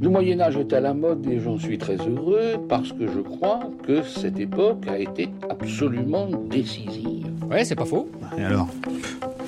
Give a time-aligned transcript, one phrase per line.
[0.00, 3.18] Le Moyen Âge est à la mode et j'en suis très heureux parce que je
[3.18, 7.26] crois que cette époque a été absolument décisive.
[7.50, 8.08] Ouais, c'est pas faux.
[8.36, 8.68] Et alors?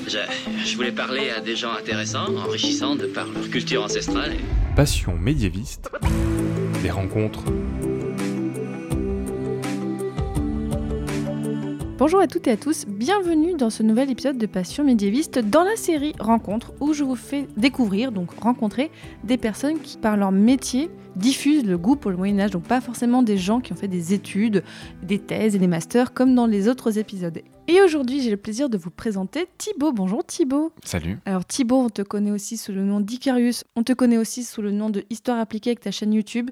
[0.09, 0.19] Je,
[0.65, 4.33] je, voulais parler à des gens intéressants, enrichissants de par leur culture ancestrale.
[4.75, 5.89] Passion médiéviste.
[6.83, 7.45] Des rencontres.
[12.01, 15.65] Bonjour à toutes et à tous, bienvenue dans ce nouvel épisode de Passion médiéviste dans
[15.65, 18.91] la série Rencontres où je vous fais découvrir, donc rencontrer
[19.23, 22.81] des personnes qui par leur métier diffusent le goût pour le Moyen Âge, donc pas
[22.81, 24.65] forcément des gens qui ont fait des études,
[25.03, 27.43] des thèses et des masters comme dans les autres épisodes.
[27.69, 29.93] Et aujourd'hui, j'ai le plaisir de vous présenter Thibaut.
[29.93, 30.73] Bonjour Thibaut.
[30.83, 31.19] Salut.
[31.27, 34.63] Alors Thibaut, on te connaît aussi sous le nom d'Icarius, on te connaît aussi sous
[34.63, 36.51] le nom de Histoire appliquée avec ta chaîne YouTube.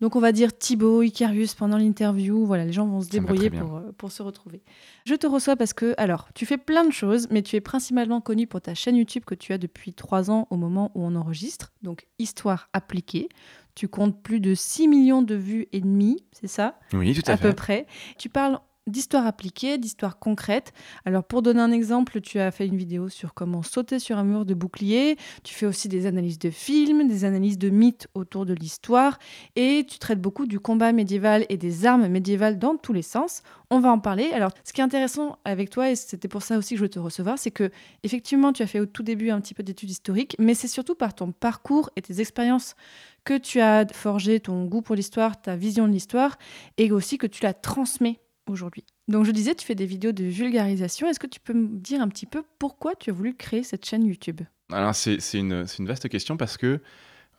[0.00, 2.44] Donc on va dire Thibaut, Icarius pendant l'interview.
[2.44, 4.62] Voilà, les gens vont se débrouiller pour, euh, pour se retrouver.
[5.06, 8.20] Je te reçois parce que, alors, tu fais plein de choses, mais tu es principalement
[8.20, 11.14] connu pour ta chaîne YouTube que tu as depuis trois ans au moment où on
[11.16, 11.72] enregistre.
[11.82, 13.28] Donc Histoire appliquée.
[13.74, 16.78] Tu comptes plus de 6 millions de vues et demi, c'est ça?
[16.94, 17.48] Oui, tout à, à fait.
[17.50, 17.86] peu près.
[18.16, 20.72] Tu parles d'histoire appliquée, d'histoire concrète.
[21.04, 24.24] Alors pour donner un exemple, tu as fait une vidéo sur comment sauter sur un
[24.24, 28.46] mur de bouclier, tu fais aussi des analyses de films, des analyses de mythes autour
[28.46, 29.18] de l'histoire,
[29.56, 33.42] et tu traites beaucoup du combat médiéval et des armes médiévales dans tous les sens.
[33.70, 34.30] On va en parler.
[34.32, 36.88] Alors ce qui est intéressant avec toi, et c'était pour ça aussi que je veux
[36.88, 37.70] te recevoir, c'est que
[38.04, 40.94] effectivement tu as fait au tout début un petit peu d'études historiques, mais c'est surtout
[40.94, 42.76] par ton parcours et tes expériences
[43.24, 46.38] que tu as forgé ton goût pour l'histoire, ta vision de l'histoire,
[46.76, 48.84] et aussi que tu la transmets aujourd'hui.
[49.08, 51.08] Donc je disais, tu fais des vidéos de vulgarisation.
[51.08, 53.84] Est-ce que tu peux me dire un petit peu pourquoi tu as voulu créer cette
[53.84, 54.40] chaîne YouTube?
[54.72, 56.80] Alors c'est une, une, vaste question parce que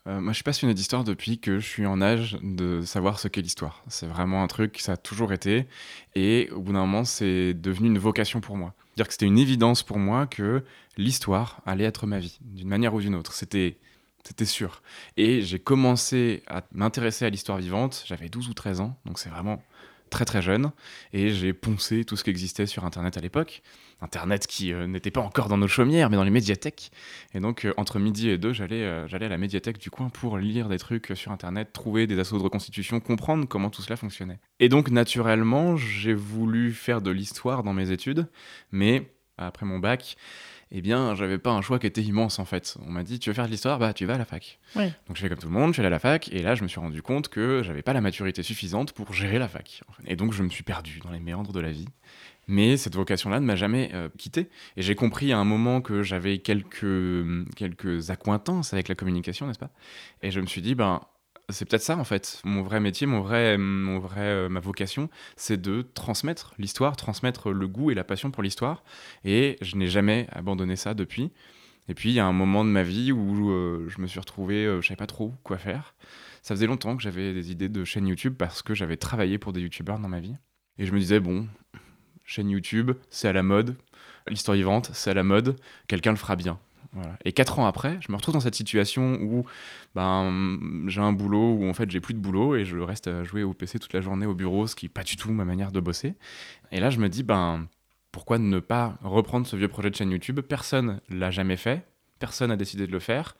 [0.07, 3.27] euh, moi je suis passionné d'histoire depuis que je suis en âge de savoir ce
[3.27, 3.83] qu'est l'histoire.
[3.89, 5.67] C'est vraiment un truc, ça a toujours été.
[6.15, 8.73] Et au bout d'un moment, c'est devenu une vocation pour moi.
[8.95, 10.63] Dire que c'était une évidence pour moi que
[10.97, 13.33] l'histoire allait être ma vie, d'une manière ou d'une autre.
[13.33, 13.77] C'était
[14.27, 14.81] c'était sûr.
[15.15, 19.29] Et j'ai commencé à m'intéresser à l'histoire vivante, j'avais 12 ou 13 ans, donc c'est
[19.29, 19.63] vraiment
[20.09, 20.71] très très jeune,
[21.13, 23.61] et j'ai poncé tout ce qui existait sur Internet à l'époque.
[24.01, 26.91] Internet qui euh, n'était pas encore dans nos chaumières, mais dans les médiathèques.
[27.33, 30.09] Et donc, euh, entre midi et deux, j'allais euh, j'allais à la médiathèque du coin
[30.09, 33.95] pour lire des trucs sur Internet, trouver des assauts de reconstitution, comprendre comment tout cela
[33.95, 34.39] fonctionnait.
[34.59, 38.27] Et donc, naturellement, j'ai voulu faire de l'histoire dans mes études,
[38.71, 40.17] mais après mon bac,
[40.71, 42.77] eh bien, j'avais pas un choix qui était immense en fait.
[42.85, 43.79] On m'a dit, tu veux faire de l'histoire?
[43.79, 44.59] Bah, tu vas à la fac.
[44.75, 44.93] Ouais.
[45.07, 46.55] Donc, je fais comme tout le monde, je suis allé à la fac, et là,
[46.55, 49.81] je me suis rendu compte que j'avais pas la maturité suffisante pour gérer la fac.
[50.05, 51.87] Et donc, je me suis perdu dans les méandres de la vie.
[52.47, 54.49] Mais cette vocation-là ne m'a jamais euh, quitté.
[54.77, 56.85] Et j'ai compris à un moment que j'avais quelques,
[57.55, 59.71] quelques accointances avec la communication, n'est-ce pas?
[60.21, 61.01] Et je me suis dit, ben,
[61.49, 62.41] c'est peut-être ça en fait.
[62.43, 67.51] Mon vrai métier, mon vrai, mon vrai, euh, ma vocation, c'est de transmettre l'histoire, transmettre
[67.51, 68.83] le goût et la passion pour l'histoire.
[69.23, 71.31] Et je n'ai jamais abandonné ça depuis.
[71.87, 74.19] Et puis il y a un moment de ma vie où euh, je me suis
[74.19, 75.95] retrouvé, euh, je savais pas trop quoi faire.
[76.41, 79.53] Ça faisait longtemps que j'avais des idées de chaîne YouTube parce que j'avais travaillé pour
[79.53, 80.35] des youtubeurs dans ma vie.
[80.77, 81.47] Et je me disais bon,
[82.25, 83.77] chaîne YouTube, c'est à la mode.
[84.27, 85.55] L'histoire vivante, c'est à la mode.
[85.87, 86.59] Quelqu'un le fera bien.
[87.25, 89.45] Et quatre ans après, je me retrouve dans cette situation où
[89.95, 93.23] ben, j'ai un boulot où en fait j'ai plus de boulot et je reste à
[93.23, 95.45] jouer au PC toute la journée au bureau, ce qui n'est pas du tout ma
[95.45, 96.15] manière de bosser.
[96.71, 97.67] Et là, je me dis, ben,
[98.11, 100.39] pourquoi ne pas reprendre ce vieux projet de chaîne YouTube?
[100.41, 101.87] Personne l'a jamais fait,
[102.19, 103.35] personne n'a décidé de le faire.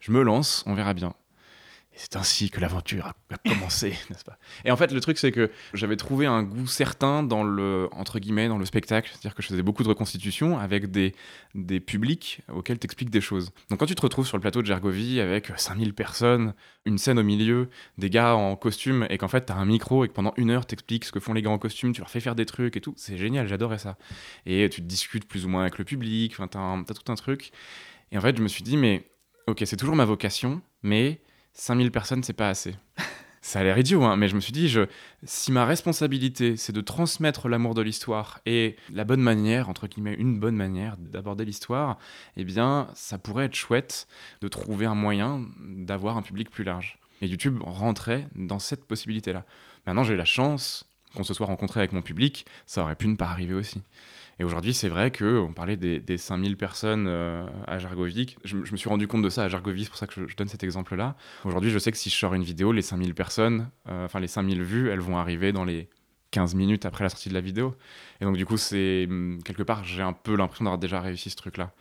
[0.00, 1.14] Je me lance, on verra bien.
[1.96, 3.14] Et c'est ainsi que l'aventure a
[3.48, 4.38] commencé, n'est-ce pas?
[4.66, 8.18] Et en fait, le truc, c'est que j'avais trouvé un goût certain dans le, entre
[8.18, 9.08] guillemets, dans le spectacle.
[9.10, 11.14] C'est-à-dire que je faisais beaucoup de reconstitutions avec des,
[11.54, 13.50] des publics auxquels tu expliques des choses.
[13.70, 16.52] Donc quand tu te retrouves sur le plateau de Gergovie avec 5000 personnes,
[16.84, 20.04] une scène au milieu, des gars en costume, et qu'en fait, tu as un micro
[20.04, 22.02] et que pendant une heure, tu expliques ce que font les gars en costume, tu
[22.02, 23.96] leur fais faire des trucs et tout, c'est génial, j'adorais ça.
[24.44, 27.16] Et tu te discutes plus ou moins avec le public, tu as, as tout un
[27.16, 27.52] truc.
[28.12, 29.08] Et en fait, je me suis dit, mais
[29.46, 31.22] ok, c'est toujours ma vocation, mais
[31.56, 32.76] 5000 personnes, c'est pas assez.
[33.40, 34.76] Ça a l'air idiot, hein, mais je me suis dit,
[35.22, 40.14] si ma responsabilité, c'est de transmettre l'amour de l'histoire et la bonne manière, entre guillemets,
[40.14, 41.96] une bonne manière d'aborder l'histoire,
[42.36, 44.08] eh bien, ça pourrait être chouette
[44.40, 46.98] de trouver un moyen d'avoir un public plus large.
[47.22, 49.44] Et YouTube rentrait dans cette possibilité-là.
[49.86, 50.84] Maintenant, j'ai la chance
[51.14, 53.80] qu'on se soit rencontré avec mon public, ça aurait pu ne pas arriver aussi.
[54.38, 58.36] Et aujourd'hui, c'est vrai qu'on parlait des, des 5000 personnes euh, à Jargovic.
[58.44, 60.26] Je, je, me suis rendu compte de ça à Jargovic, c'est pour ça que je,
[60.26, 61.16] je donne cet exemple-là.
[61.44, 64.28] Aujourd'hui, je sais que si je sors une vidéo, les 5000 personnes, euh, enfin les
[64.28, 65.88] 5000 vues, elles vont arriver dans les
[66.32, 67.74] 15 minutes après la sortie de la vidéo.
[68.20, 69.08] Et donc, du coup, c'est
[69.44, 71.72] quelque part, j'ai un peu l'impression d'avoir déjà réussi ce truc-là,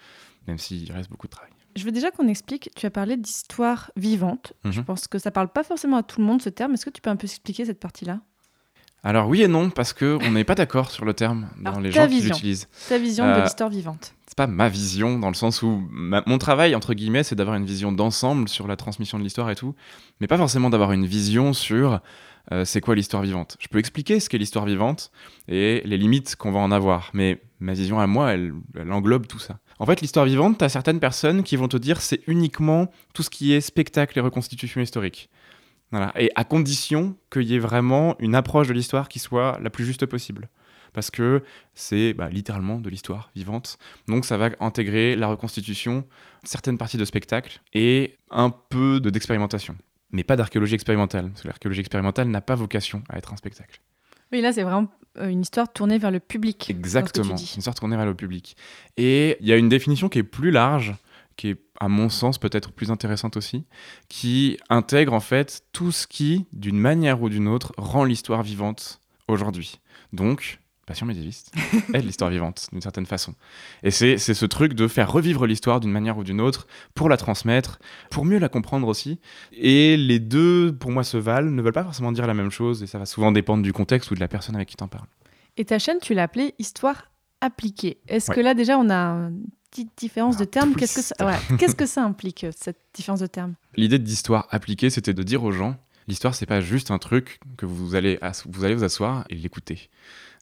[0.48, 1.52] même s'il reste beaucoup de travail.
[1.76, 4.54] Je veux déjà qu'on explique, tu as parlé d'histoire vivante.
[4.64, 4.72] Mhm.
[4.72, 6.74] Je pense que ça parle pas forcément à tout le monde ce terme.
[6.74, 8.22] Est-ce que tu peux un peu expliquer cette partie-là?
[9.06, 11.92] Alors oui et non, parce qu'on n'est pas d'accord sur le terme dans Alors, les
[11.92, 12.68] gens qui l'utilisent.
[12.90, 14.14] Ta vision Euh, de l'histoire vivante.
[14.28, 17.56] C'est pas ma vision, dans le sens où ma- mon travail, entre guillemets, c'est d'avoir
[17.56, 19.76] une vision d'ensemble sur la transmission de l'histoire et tout,
[20.20, 22.02] mais pas forcément d'avoir une vision sur
[22.52, 23.58] euh, c'est quoi l'histoire vivante.
[23.60, 25.12] Je peux expliquer ce qu'est l'histoire vivante
[25.48, 29.28] et les limites qu'on va en avoir, mais ma vision à moi, elle, elle englobe
[29.28, 29.60] tout ça.
[29.78, 33.30] En fait, l'histoire vivante, t'as certaines personnes qui vont te dire c'est uniquement tout ce
[33.30, 35.30] qui est spectacle et reconstitution historique.
[35.92, 36.12] Voilà.
[36.20, 39.86] Et à condition qu'il y ait vraiment une approche de l'histoire qui soit la plus
[39.86, 40.50] juste possible.
[40.94, 41.44] Parce que
[41.74, 43.78] c'est bah, littéralement de l'histoire vivante.
[44.08, 46.06] Donc ça va intégrer la reconstitution,
[46.44, 49.76] certaines parties de spectacle et un peu de- d'expérimentation.
[50.12, 51.30] Mais pas d'archéologie expérimentale.
[51.30, 53.82] Parce que l'archéologie expérimentale n'a pas vocation à être un spectacle.
[54.32, 56.70] Oui, là, c'est vraiment euh, une histoire tournée vers le public.
[56.70, 57.36] Exactement.
[57.36, 58.56] Une histoire tournée vers le public.
[58.96, 60.96] Et il y a une définition qui est plus large,
[61.36, 63.66] qui est à mon sens peut-être plus intéressante aussi,
[64.10, 69.00] qui intègre en fait tout ce qui, d'une manière ou d'une autre, rend l'histoire vivante
[69.28, 69.80] aujourd'hui.
[70.14, 71.52] Donc, Passion médiéviste
[71.96, 73.34] est de l'histoire vivante, d'une certaine façon.
[73.82, 77.18] Et c'est ce truc de faire revivre l'histoire d'une manière ou d'une autre, pour la
[77.18, 77.80] transmettre,
[78.12, 79.20] pour mieux la comprendre aussi.
[79.52, 82.84] Et les deux, pour moi, se valent, ne veulent pas forcément dire la même chose,
[82.84, 85.08] et ça va souvent dépendre du contexte ou de la personne avec qui t'en parles.
[85.58, 87.10] Et ta chaîne, tu l'as appelée Histoire
[87.42, 87.98] appliquée.
[88.08, 88.36] Est-ce Ouais.
[88.36, 89.30] que là, déjà, on a
[89.76, 90.76] petite différence de twist.
[90.78, 91.40] Qu'est-ce que ça.
[91.60, 95.44] Qu'est-ce que ça implique, euh, cette différence de termes L'idée d'histoire appliquée, c'était de dire
[95.44, 95.76] aux gens,
[96.08, 99.90] l'histoire, c'est pas juste un truc que vous allez, vous allez vous asseoir et l'écouter.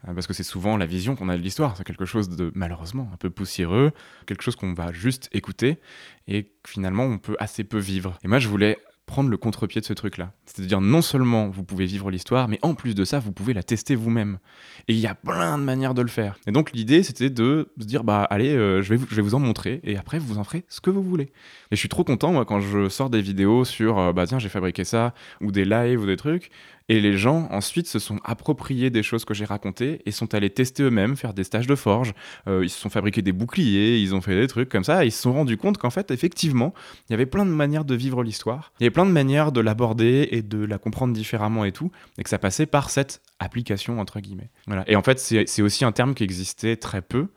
[0.08, 1.76] Euh, Parce que c'est souvent la vision qu'on a de l'histoire.
[1.76, 3.92] C'est quelque chose de, malheureusement, un peu poussiéreux,
[4.28, 5.80] quelque chose qu'on va juste écouter
[6.28, 8.20] et que finalement, on peut assez peu vivre.
[8.24, 10.32] Et moi, je voulais prendre le contre-pied de ce truc-là.
[10.46, 13.64] C'est-à-dire, non seulement vous pouvez vivre l'histoire, mais en plus de ça, vous pouvez la
[13.64, 14.40] tester vous-même.
[14.88, 16.38] Et il y a plein de manières de le faire.
[16.48, 19.22] Et donc, l'idée, c'était de se dire, bah, allez, euh, je, vais vous, je vais
[19.22, 21.26] vous en montrer, et après, vous en ferez ce que vous voulez.
[21.72, 24.40] Et je suis trop content, moi, quand je sors des vidéos sur, euh, bah, tiens,
[24.40, 26.50] j'ai fabriqué ça, ou des lives, ou des trucs,
[26.90, 30.50] et les gens, ensuite, se sont appropriés des choses que j'ai racontées, et sont allés
[30.50, 32.14] tester eux-mêmes, faire des stages de forge,
[32.48, 35.12] Euh, ils se sont fabriqués des boucliers, ils ont fait des trucs comme ça, ils
[35.12, 36.74] se sont rendus compte qu'en fait, effectivement,
[37.08, 39.52] il y avait plein de manières de vivre l'histoire, il y avait plein de manières
[39.52, 43.22] de l'aborder et de la comprendre différemment et tout, et que ça passait par cette
[43.40, 44.50] application, entre guillemets.
[44.88, 47.28] Et en fait, c'est aussi un terme qui existait très peu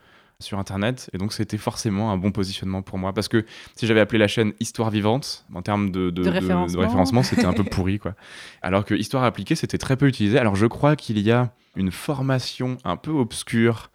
[0.42, 4.00] sur Internet, et donc c'était forcément un bon positionnement pour moi, parce que si j'avais
[4.00, 6.80] appelé la chaîne Histoire vivante, en termes de, de, De référencement.
[6.82, 8.14] référencement, c'était un peu pourri, quoi.
[8.62, 10.38] Alors que Histoire appliquée, c'était très peu utilisé.
[10.38, 13.90] Alors je crois qu'il y a une formation un peu obscure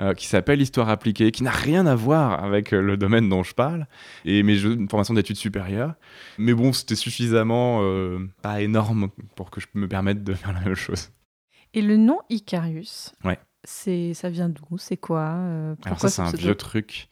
[0.00, 3.44] euh, qui s'appelle Histoire appliquée, qui n'a rien à voir avec euh, le domaine dont
[3.44, 3.86] je parle,
[4.24, 5.94] et mais je- une formation d'études supérieures.
[6.38, 10.60] Mais bon, c'était suffisamment euh, pas énorme pour que je me permette de faire la
[10.60, 11.10] même chose.
[11.72, 13.38] Et le nom Icarius, Ouais.
[13.64, 14.78] C'est, ça vient d'où?
[14.78, 17.08] C'est quoi euh, Alors pourquoi ça, c'est ce un vieux truc.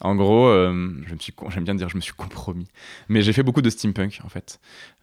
[0.00, 2.66] En gros, euh, je me suis, j'aime bien dire je me suis compromis.
[3.08, 4.58] Mais j'ai fait beaucoup de steampunk, en fait.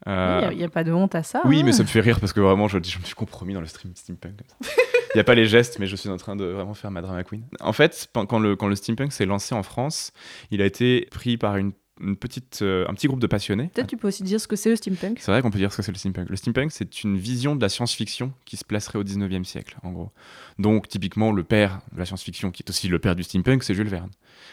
[0.05, 1.41] Il Euh, n'y a, pas de honte à ça.
[1.45, 1.63] oui, hein.
[1.65, 3.67] mais ça me fait rire parce que vraiment, je, je me suis compromis dans le
[3.67, 4.35] stream steampunk.
[4.61, 7.01] Il n'y a pas les gestes, mais je suis en train de vraiment faire ma
[7.01, 7.43] drama queen.
[7.61, 10.11] En fait, quand le, quand le steampunk s'est lancé en France,
[10.51, 11.71] il a été pris par une,
[12.01, 13.69] une petite, euh, un petit groupe de passionnés.
[13.73, 15.19] Peut-être tu peux aussi dire ce que c'est le steampunk.
[15.19, 16.29] C'est vrai qu'on peut dire ce que c'est le steampunk.
[16.29, 19.91] Le steampunk, c'est une vision de la science-fiction qui se placerait au 19e siècle, en
[19.91, 20.11] gros.
[20.59, 23.73] Donc, typiquement, le père de la science-fiction, qui est aussi le père du steampunk, c'est
[23.73, 24.09] Jules Verne,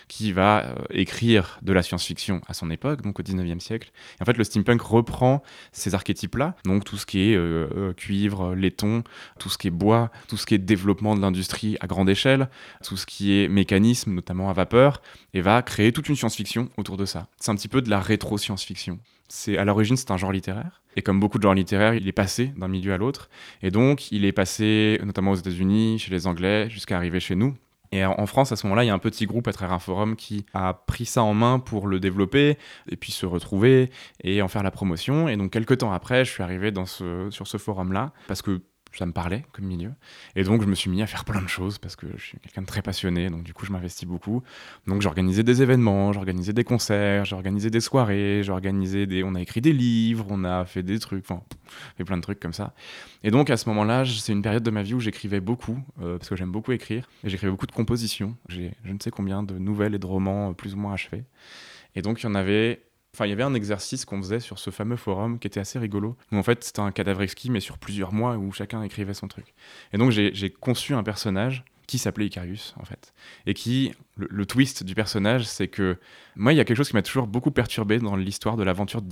[0.09, 3.91] qui va euh, écrire de la science-fiction à son époque, donc au 19e siècle.
[4.19, 5.43] Et en fait, le steampunk reprend
[5.73, 9.03] ces archétypes-là, donc tout ce qui est euh, cuivre, laiton,
[9.39, 12.49] tout ce qui est bois, tout ce qui est développement de l'industrie à grande échelle,
[12.85, 15.03] tout ce qui est mécanisme, notamment à vapeur,
[15.35, 17.29] et va créer toute une science-fiction autour de ça.
[17.41, 18.99] C'est un petit peu de la rétro-science-fiction.
[19.29, 22.13] C'est à l'origine c'est un genre littéraire et comme beaucoup de genres littéraires, il est
[22.13, 23.29] passé d'un milieu à l'autre
[23.63, 27.55] et donc il est passé notamment aux États-Unis, chez les Anglais, jusqu'à arriver chez nous.
[27.91, 29.79] Et en France, à ce moment-là, il y a un petit groupe à travers un
[29.79, 32.59] forum qui a pris ça en main pour le développer
[32.91, 33.91] et puis se retrouver
[34.23, 35.29] et en faire la promotion.
[35.29, 38.61] Et donc, quelques temps après, je suis arrivé dans ce, sur ce forum-là parce que
[38.99, 39.93] ça me parlait comme milieu.
[40.35, 42.39] Et donc, je me suis mis à faire plein de choses parce que je suis
[42.39, 43.31] quelqu'un de très passionné.
[43.31, 44.43] Donc, du coup, je m'investis beaucoup.
[44.87, 49.23] Donc, j'organisais des événements, j'organisais des concerts, j'organisais des soirées, j'organisais des.
[49.23, 51.43] On a écrit des livres, on a fait des trucs, enfin,
[51.97, 52.75] fait plein de trucs comme ça.
[53.23, 56.19] Et donc, à ce moment-là, c'est une période de ma vie où j'écrivais beaucoup, euh,
[56.19, 58.37] parce que j'aime beaucoup écrire, et j'écrivais beaucoup de compositions.
[58.49, 61.25] J'ai je ne sais combien de nouvelles et de romans euh, plus ou moins achevés.
[61.95, 62.83] Et donc, il y en avait.
[63.19, 65.77] Enfin, il y avait un exercice qu'on faisait sur ce fameux forum qui était assez
[65.81, 66.17] rigolo.
[66.31, 69.27] Où en fait, c'était un cadavre exquis, mais sur plusieurs mois où chacun écrivait son
[69.27, 69.55] truc.
[69.93, 73.13] Et donc, j'ai conçu un personnage qui s'appelait Icarius, en fait.
[73.47, 75.99] Et qui, le, le twist du personnage, c'est que
[76.37, 79.03] moi, il y a quelque chose qui m'a toujours beaucoup perturbé dans l'histoire de l'aventure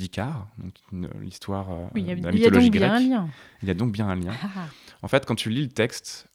[0.92, 3.10] une- l'histoire euh, Oui, de la mythologie donc bien un grecque.
[3.10, 3.28] lien.
[3.62, 4.34] Il y a donc bien un lien.
[4.40, 4.68] Ah,
[5.02, 6.28] En fait, quand tu lis le texte,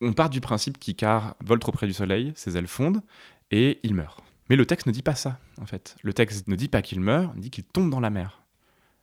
[0.00, 3.02] on part du principe qu'Icare vole trop près du soleil, ses ailes fondent,
[3.50, 4.22] et il meurt.
[4.48, 5.96] Mais le texte ne dit pas ça, en fait.
[6.02, 8.42] Le texte ne dit pas qu'il meurt, il dit qu'il tombe dans la mer.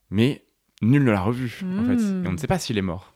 [0.10, 0.46] Mais
[0.82, 1.96] nul ne l'a revu, en fait.
[1.96, 2.26] Hmm.
[2.26, 3.14] Et on ne sait pas s'il est mort.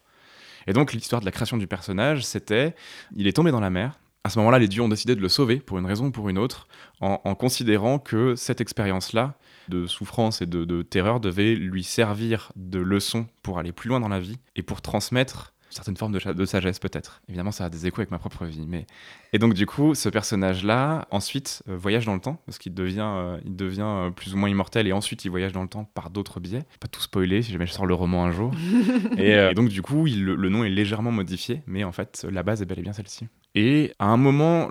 [0.68, 2.76] Et donc l'histoire de la création du personnage, c'était,
[3.16, 4.00] il est tombé dans la mer.
[4.24, 6.30] À ce moment-là, les dieux ont décidé de le sauver pour une raison ou pour
[6.30, 6.68] une autre,
[7.00, 9.36] en, en considérant que cette expérience-là
[9.70, 14.00] de souffrance et de, de terreur devait lui servir de leçon pour aller plus loin
[14.00, 17.22] dans la vie et pour transmettre certaine forme de, de sagesse peut-être.
[17.28, 18.66] Évidemment, ça a des échos avec ma propre vie.
[18.68, 18.86] Mais...
[19.34, 23.02] Et donc du coup, ce personnage-là, ensuite, euh, voyage dans le temps, parce qu'il devient,
[23.02, 25.86] euh, il devient euh, plus ou moins immortel, et ensuite il voyage dans le temps
[25.86, 26.64] par d'autres biais.
[26.80, 28.52] Pas tout spoiler, si jamais je sors le roman un jour.
[29.18, 32.44] et, et, donc du coup, il, le nom est légèrement modifié, mais en fait, la
[32.44, 33.28] base est bel et bien celle-ci.
[33.56, 34.70] Et à un moment,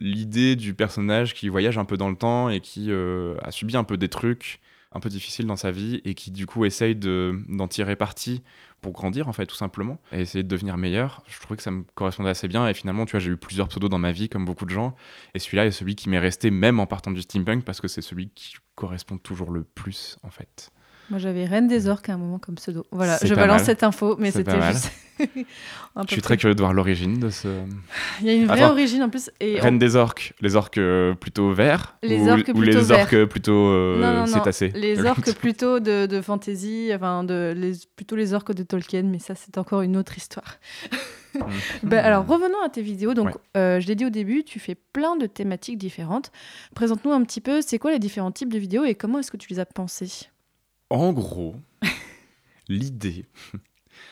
[0.00, 3.84] l'idée du personnage qui voyage un peu dans le temps et qui a subi un
[3.84, 4.60] peu des trucs
[4.92, 8.42] un peu difficiles dans sa vie et qui du coup essaye d'en tirer parti
[8.80, 11.22] pour grandir en fait tout simplement et essayer de devenir meilleur.
[11.28, 13.68] Je trouvais que ça me correspondait assez bien et finalement tu vois j'ai eu plusieurs
[13.68, 14.96] pseudos dans ma vie comme beaucoup de gens
[15.34, 18.02] et celui-là est celui qui m'est resté même en partant du steampunk parce que c'est
[18.02, 20.72] celui qui correspond toujours le plus en fait.
[21.10, 22.86] Moi, j'avais Reine des Orques à un moment comme pseudo.
[22.92, 23.66] Voilà, je balance mal.
[23.66, 24.92] cette info, mais c'était juste.
[25.18, 27.48] je suis très curieux de voir l'origine de ce.
[28.20, 29.28] Il y a une vraie Attends, origine en plus.
[29.40, 29.78] Et Reine on...
[29.78, 33.00] des Orques, les orques euh, plutôt verts Les ou, orques ou plutôt les verts.
[33.00, 34.26] orques plutôt euh, non, non, non.
[34.26, 39.02] cétacés Les orques plutôt de, de fantasy, enfin, de, les, plutôt les orques de Tolkien,
[39.02, 40.58] mais ça, c'est encore une autre histoire.
[41.82, 43.14] ben, alors revenons à tes vidéos.
[43.14, 43.34] Donc, ouais.
[43.56, 46.30] euh, je l'ai dit au début, tu fais plein de thématiques différentes.
[46.74, 49.36] Présente-nous un petit peu, c'est quoi les différents types de vidéos et comment est-ce que
[49.36, 50.28] tu les as pensées?
[50.90, 51.54] En gros,
[52.68, 53.24] l'idée,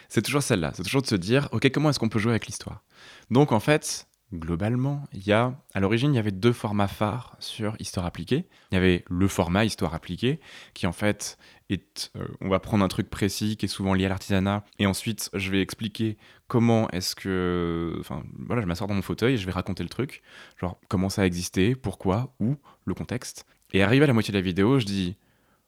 [0.09, 0.71] c'est toujours celle-là.
[0.75, 2.85] C'est toujours de se dire, ok, comment est-ce qu'on peut jouer avec l'histoire?
[3.31, 7.35] Donc en fait, globalement, il y a, à l'origine, il y avait deux formats phares
[7.41, 8.47] sur Histoire appliquée.
[8.71, 10.39] Il y avait le format Histoire appliquée,
[10.73, 11.37] qui en fait
[11.69, 14.87] est, euh, on va prendre un truc précis qui est souvent lié à l'artisanat, et
[14.87, 16.17] ensuite je vais expliquer
[16.47, 19.89] comment est-ce que, enfin voilà, je m'assois dans mon fauteuil et je vais raconter le
[19.89, 20.23] truc,
[20.61, 23.47] genre comment ça a existé, pourquoi, où, le contexte.
[23.73, 25.17] Et arrivé à la moitié de la vidéo, je dis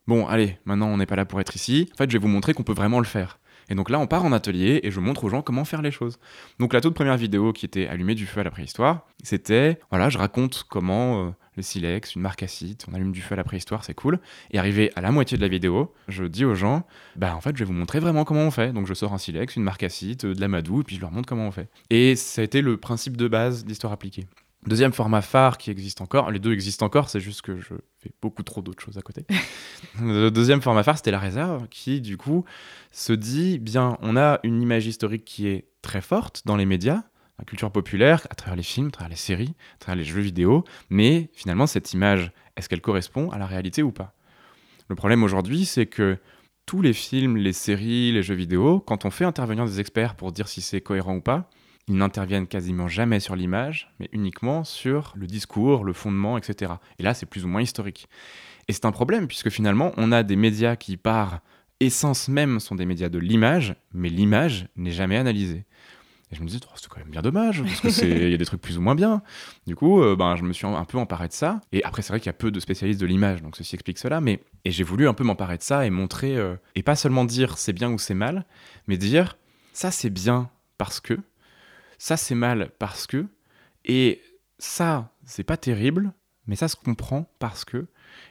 [0.07, 1.89] bon, allez, maintenant on n'est pas là pour être ici.
[1.93, 3.39] En fait, je vais vous montrer qu'on peut vraiment le faire.
[3.69, 5.91] Et donc là, on part en atelier et je montre aux gens comment faire les
[5.91, 6.19] choses.
[6.59, 10.09] Donc la toute première vidéo qui était Allumer du feu à la préhistoire, c'était, voilà,
[10.09, 12.43] je raconte comment euh, le silex, une marque
[12.89, 14.19] on allume du feu à la préhistoire, c'est cool.
[14.51, 17.55] Et arrivé à la moitié de la vidéo, je dis aux gens, bah en fait,
[17.55, 18.73] je vais vous montrer vraiment comment on fait.
[18.73, 21.29] Donc je sors un silex, une marque acide, de l'amadou, et puis je leur montre
[21.29, 21.69] comment on fait.
[21.89, 24.27] Et ça a été le principe de base d'histoire appliquée.
[24.67, 28.11] Deuxième format phare qui existe encore, les deux existent encore, c'est juste que je fais
[28.21, 29.25] beaucoup trop d'autres choses à côté.
[30.01, 32.45] le deuxième format phare, c'était la réserve, qui du coup
[32.91, 37.01] se dit, bien, on a une image historique qui est très forte dans les médias,
[37.39, 40.21] la culture populaire, à travers les films, à travers les séries, à travers les jeux
[40.21, 44.13] vidéo, mais finalement, cette image, est-ce qu'elle correspond à la réalité ou pas?
[44.89, 46.19] Le problème aujourd'hui, c'est que
[46.67, 50.31] tous les films, les séries, les jeux vidéo, quand on fait intervenir des experts pour
[50.31, 51.49] dire si c'est cohérent ou pas,
[51.87, 56.73] ils n'interviennent quasiment jamais sur l'image, mais uniquement sur le discours, le fondement, etc.
[56.99, 58.07] Et là, c'est plus ou moins historique.
[58.67, 61.41] Et c'est un problème, puisque finalement, on a des médias qui, par
[61.79, 65.65] essence même, sont des médias de l'image, mais l'image n'est jamais analysée.
[66.31, 68.45] Et je me disais, oh, c'est quand même bien dommage, parce qu'il y a des
[68.45, 69.21] trucs plus ou moins bien.
[69.67, 71.59] Du coup, euh, ben, je me suis un peu emparé de ça.
[71.73, 73.97] Et après, c'est vrai qu'il y a peu de spécialistes de l'image, donc ceci explique
[73.97, 74.21] cela.
[74.21, 77.25] Mais et j'ai voulu un peu m'emparer de ça et montrer, euh, et pas seulement
[77.25, 78.45] dire c'est bien ou c'est mal,
[78.87, 79.37] mais dire
[79.73, 81.19] ça c'est bien parce que,
[82.01, 83.27] ça c'est mal parce que,
[83.85, 84.23] et
[84.57, 86.13] ça c'est pas terrible,
[86.47, 87.85] mais ça se comprend parce que,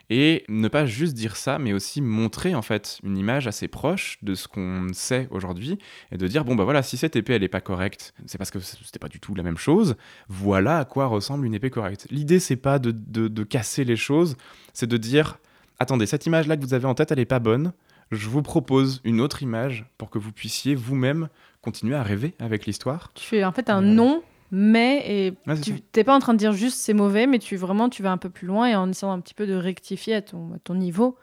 [0.09, 4.17] et ne pas juste dire ça, mais aussi montrer en fait une image assez proche
[4.23, 5.79] de ce qu'on sait aujourd'hui,
[6.11, 8.51] et de dire bon bah voilà, si cette épée elle est pas correcte, c'est parce
[8.51, 9.95] que c'était pas du tout la même chose,
[10.27, 12.07] voilà à quoi ressemble une épée correcte.
[12.09, 14.35] L'idée c'est pas de, de, casser les choses,
[14.73, 15.37] c'est de dire
[15.79, 17.71] attendez, cette image là que vous avez en tête elle est pas bonne,
[18.11, 21.29] je vous propose une autre image pour que vous puissiez vous-même
[21.61, 23.11] continuer à rêver avec l'histoire.
[23.15, 26.39] Tu fais en fait un non, mais et Ouais, tu t'es pas en train de
[26.39, 28.89] dire juste c'est mauvais, mais tu vraiment tu vas un peu plus loin et en
[28.89, 31.17] essayant un petit peu de rectifier à ton, à ton niveau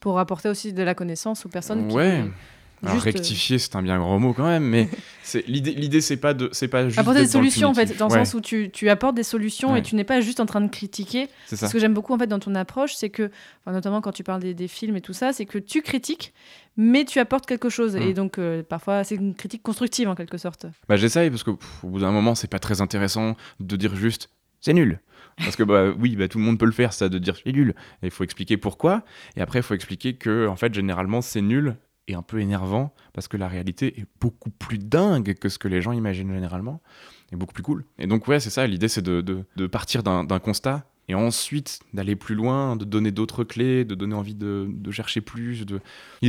[0.00, 2.24] pour apporter aussi de la connaissance aux personnes qui Ouais.
[2.82, 4.90] Alors, juste, euh, rectifier, c'est un bien gros mot quand même, mais
[5.22, 5.70] c'est l'idée.
[5.72, 8.34] L'idée, c'est pas de, c'est pas juste apporter des solutions en fait, dans le sens
[8.34, 9.78] où tu, tu apportes des solutions Ouais.
[9.78, 11.28] et tu n'es pas juste en train de critiquer.
[11.46, 11.68] c'est ça.
[11.68, 13.30] Ce que j'aime beaucoup en fait dans ton approche, c'est que,
[13.62, 16.34] enfin, notamment quand tu parles des, des films et tout ça, c'est que tu critiques,
[16.76, 17.96] mais tu apportes quelque chose.
[17.96, 18.02] Mm.
[18.02, 20.66] Et donc euh, parfois c'est une critique constructive en quelque sorte.
[20.88, 23.94] Bah, j'essaye parce que pff, au bout d'un moment, c'est pas très intéressant de dire
[23.96, 25.00] juste c'est nul.
[25.36, 27.52] Parce que bah oui, bah, tout le monde peut le faire, ça, de dire c'est
[27.52, 27.74] nul.
[28.02, 29.02] Et il faut expliquer pourquoi.
[29.36, 31.76] Et après, il faut expliquer que en fait, généralement, c'est nul
[32.06, 35.68] et un peu énervant parce que la réalité est beaucoup plus dingue que ce que
[35.68, 36.82] les gens imaginent généralement
[37.32, 37.84] et beaucoup plus cool.
[37.98, 38.66] Et donc ouais, c'est ça.
[38.66, 43.10] L'idée, c'est de, de- de partir d'un constat et ensuite d'aller plus loin, de donner
[43.10, 45.66] d'autres clés, de donner envie de, de chercher plus.
[45.66, 45.80] De...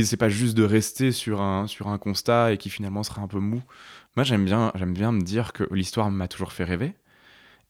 [0.02, 3.28] C'est pas juste de rester sur un, sur un constat et qui finalement sera un
[3.28, 3.62] peu mou.
[4.16, 6.94] Moi, j'aime bien, j'aime bien me dire que l'histoire m'a toujours fait rêver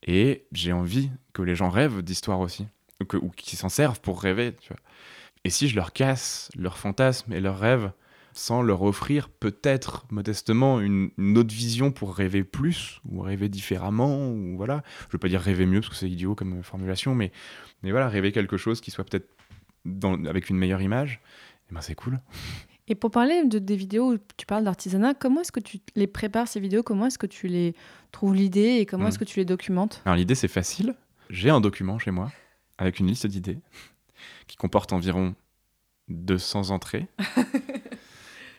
[0.06, 2.66] et j'ai envie que les gens rêvent d'histoire aussi,
[3.00, 4.54] ou, que- qu'ils s'en servent pour rêver.
[5.44, 7.92] Et si je leur casse leurs fantasmes et leurs rêves,
[8.38, 14.28] sans leur offrir peut-être modestement une, une autre vision pour rêver plus ou rêver différemment
[14.28, 14.82] ou voilà.
[15.08, 17.32] Je veux pas dire rêver mieux parce que c'est idiot comme formulation, mais
[17.82, 19.28] mais voilà, rêver quelque chose qui soit peut-être
[20.28, 21.20] avec une meilleure image.
[21.70, 22.20] Eh ben c'est cool.
[22.88, 26.06] Et pour parler de, des vidéos où tu parles d'artisanat, comment est-ce que tu les
[26.06, 26.82] prépares ces vidéos?
[26.84, 27.74] Comment est-ce que tu les
[28.12, 29.08] trouves l'idée et comment Mm.
[29.08, 30.02] est-ce que tu les documentes?
[30.04, 30.94] Alors l'idée c'est facile.
[31.30, 32.30] J'ai un document chez moi
[32.78, 33.58] avec une liste d'idées
[34.46, 35.34] qui comporte environ
[36.08, 37.06] 200 entrées.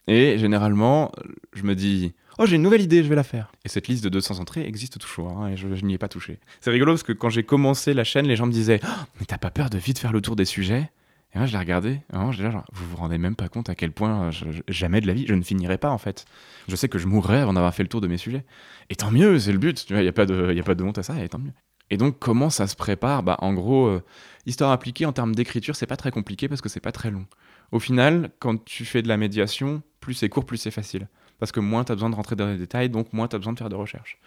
[0.07, 1.11] Et généralement,
[1.53, 3.51] je me dis Oh, j'ai une nouvelle idée, je vais la faire.
[3.65, 6.39] Et cette liste de 200 entrées existe toujours, hein, et je, n'y ai pas touché.
[6.61, 9.25] C'est rigolo parce que quand j'ai commencé la chaîne, les gens me disaient Oh, Mais
[9.25, 10.89] t'as pas peur de vite faire le tour des sujets?
[11.33, 13.91] Et moi, je et vraiment, je genre, Vous vous rendez même pas compte à quel
[13.91, 14.31] point, euh,
[14.69, 16.25] jamais de la vie, je ne finirai pas en fait.
[16.67, 18.45] Je sais que je mourrai avant d'avoir fait le tour de mes sujets.
[18.89, 20.97] Et tant mieux, c'est le but, il n'y a, pas de- a pas de honte
[20.99, 21.51] à ça, et tant mieux.
[21.89, 23.23] Et donc, comment ça se prépare?
[23.23, 24.03] Bah, en gros, euh,
[24.45, 27.25] histoire appliquée en termes d'écriture, c'est pas très compliqué parce que c'est pas très long.
[27.71, 31.07] Au final, quand tu fais de la médiation, plus c'est court, plus c'est facile.
[31.39, 33.39] Parce que moins tu as besoin de rentrer dans les détails, donc moins tu as
[33.39, 34.17] besoin de faire de recherche.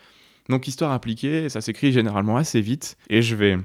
[0.49, 2.97] Donc, histoire appliquée, ça s'écrit généralement assez vite.
[3.09, 3.59] Et je vais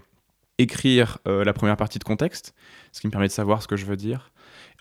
[0.58, 2.54] écrire euh, la première partie de contexte,
[2.92, 4.32] ce qui me permet de savoir ce que je veux dire.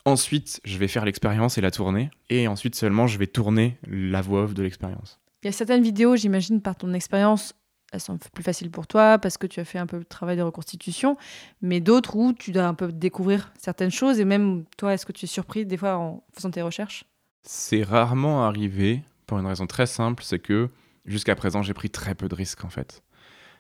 [0.04, 2.10] Ensuite, je vais faire l'expérience et la tourner.
[2.30, 5.18] Et ensuite seulement, je vais tourner la voix off de l'expérience.
[5.42, 7.54] Il y a certaines vidéos, j'imagine, par ton expérience,
[7.94, 10.36] elles sont plus faciles pour toi parce que tu as fait un peu le travail
[10.36, 11.16] de reconstitution,
[11.62, 15.12] mais d'autres où tu dois un peu découvrir certaines choses et même toi, est-ce que
[15.12, 17.04] tu es surpris des fois en faisant tes recherches?
[17.42, 20.68] C'est rarement arrivé pour une raison très simple, c'est que
[21.06, 23.02] jusqu'à présent, j'ai pris très peu de risques en fait.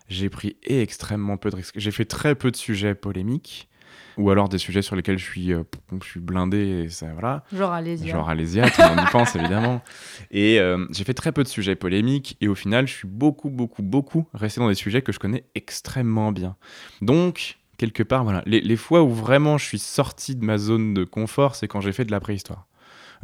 [0.08, 1.78] J'ai pris extrêmement peu de risques.
[1.78, 3.68] J'ai fait très peu de sujets polémiques
[4.16, 5.64] ou alors des sujets sur lesquels je suis, euh,
[6.02, 7.44] je suis blindé et ça voilà.
[7.52, 8.08] Genre, allez-y.
[8.08, 9.82] Genre Alésia, tout le monde y pense évidemment.
[10.30, 13.50] Et euh, j'ai fait très peu de sujets polémiques et au final, je suis beaucoup,
[13.50, 16.56] beaucoup, beaucoup resté dans des sujets que je connais extrêmement bien.
[17.02, 20.94] Donc, quelque part, voilà, les, les fois où vraiment je suis sorti de ma zone
[20.94, 22.66] de confort, c'est quand j'ai fait de la préhistoire.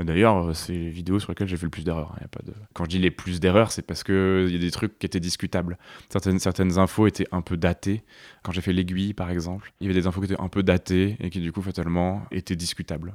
[0.05, 2.17] D'ailleurs, euh, c'est les vidéos sur lesquelles j'ai fait le plus d'erreurs.
[2.21, 2.27] hein.
[2.75, 5.21] Quand je dis les plus d'erreurs, c'est parce qu'il y a des trucs qui étaient
[5.21, 5.79] discutables.
[6.09, 8.03] Certaines, certaines infos étaient un peu datées.
[8.43, 10.63] Quand j'ai fait l'aiguille, par exemple, il y avait des infos qui étaient un peu
[10.63, 13.15] datées et qui, du coup, fatalement, étaient discutables.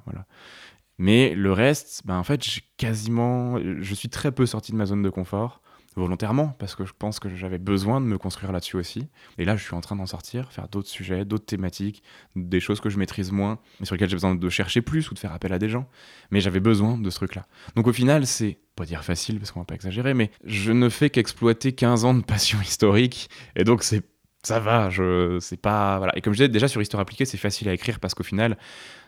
[0.98, 2.42] Mais le reste, ben, en fait,
[2.78, 3.60] quasiment.
[3.60, 5.62] Je suis très peu sorti de ma zone de confort,
[5.96, 9.08] volontairement, parce que je pense que j'avais besoin de me construire là-dessus aussi.
[9.38, 12.04] Et là, je suis en train d'en sortir, faire d'autres sujets, d'autres thématiques,
[12.36, 15.14] des choses que je maîtrise moins, mais sur lesquelles j'ai besoin de chercher plus ou
[15.14, 15.88] de faire appel à des gens.
[16.32, 17.46] Mais j'avais besoin de ce truc-là.
[17.76, 20.90] Donc au final, c'est pas dire facile, parce qu'on va pas exagérer, mais je ne
[20.90, 24.04] fais qu'exploiter 15 ans de passion historique, et donc c'est
[24.46, 26.16] ça va, je c'est pas voilà.
[26.18, 28.58] Et comme je disais déjà sur histoire appliquée, c'est facile à écrire parce qu'au final,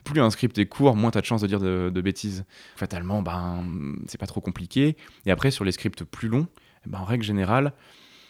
[0.04, 2.46] plus un script est court, moins tu as de chances de dire de, de bêtises.
[2.76, 3.64] Fatalement, ben
[4.08, 4.98] c'est pas trop compliqué.
[5.26, 6.48] Et après sur les scripts plus longs,
[6.88, 7.74] ben, en règle générale,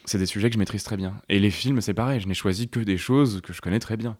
[0.06, 1.20] c'est des sujets que je maîtrise très bien.
[1.30, 3.98] Et les films, c'est pareil, je n'ai choisi que des choses que je connais très
[3.98, 4.17] bien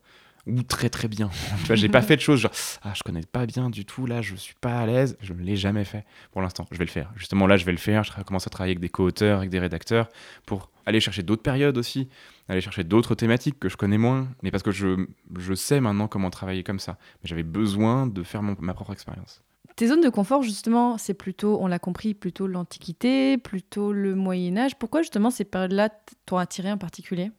[0.48, 1.30] ou très très bien.
[1.60, 4.06] tu vois, j'ai pas fait de choses genre ah je connais pas bien du tout
[4.06, 6.66] là, je suis pas à l'aise, je ne l'ai jamais fait pour l'instant.
[6.72, 7.12] Je vais le faire.
[7.16, 8.04] Justement là, je vais le faire.
[8.04, 10.10] Je commence à travailler avec des co-auteurs, avec des rédacteurs
[10.46, 12.08] pour aller chercher d'autres périodes aussi,
[12.48, 15.06] aller chercher d'autres thématiques que je connais moins, mais parce que je,
[15.38, 16.98] je sais maintenant comment travailler comme ça.
[17.24, 19.42] J'avais besoin de faire ma propre expérience.
[19.78, 24.58] Tes zones de confort, justement, c'est plutôt, on l'a compris, plutôt l'Antiquité, plutôt le Moyen
[24.58, 24.76] Âge.
[24.76, 25.90] Pourquoi justement ces périodes-là
[26.26, 27.30] t'ont attiré en particulier?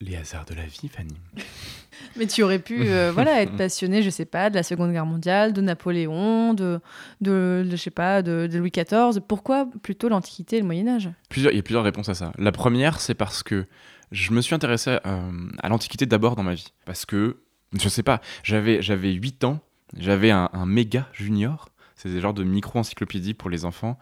[0.00, 1.14] Les hasards de la vie, Fanny.
[2.16, 5.04] Mais tu aurais pu euh, voilà, être passionné, je sais pas, de la Seconde Guerre
[5.04, 6.80] mondiale, de Napoléon, de,
[7.20, 9.20] de, de, je sais pas, de, de Louis XIV.
[9.28, 12.32] Pourquoi plutôt l'Antiquité et le Moyen Âge Plusieurs, il y a plusieurs réponses à ça.
[12.38, 13.66] La première, c'est parce que
[14.12, 16.72] je me suis intéressé euh, à l'Antiquité d'abord dans ma vie.
[16.86, 17.36] Parce que,
[17.78, 19.60] je sais pas, j'avais, j'avais 8 ans,
[19.98, 21.68] j'avais un, un méga junior.
[22.02, 23.96] C'est des genres de micro-encyclopédie pour les enfants.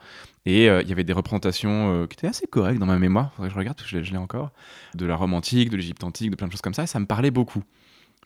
[0.47, 3.31] Et euh, il y avait des représentations euh, qui étaient assez correctes dans ma mémoire.
[3.35, 4.53] Faudrait que je regarde, je l'ai- encore.
[4.95, 6.85] De la Rome antique, de l'Égypte antique, de plein de choses comme ça.
[6.85, 7.63] Et ça me parlait beaucoup.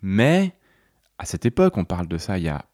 [0.00, 0.54] Mais,
[1.18, 2.64] à cette époque, on parle de ça il y a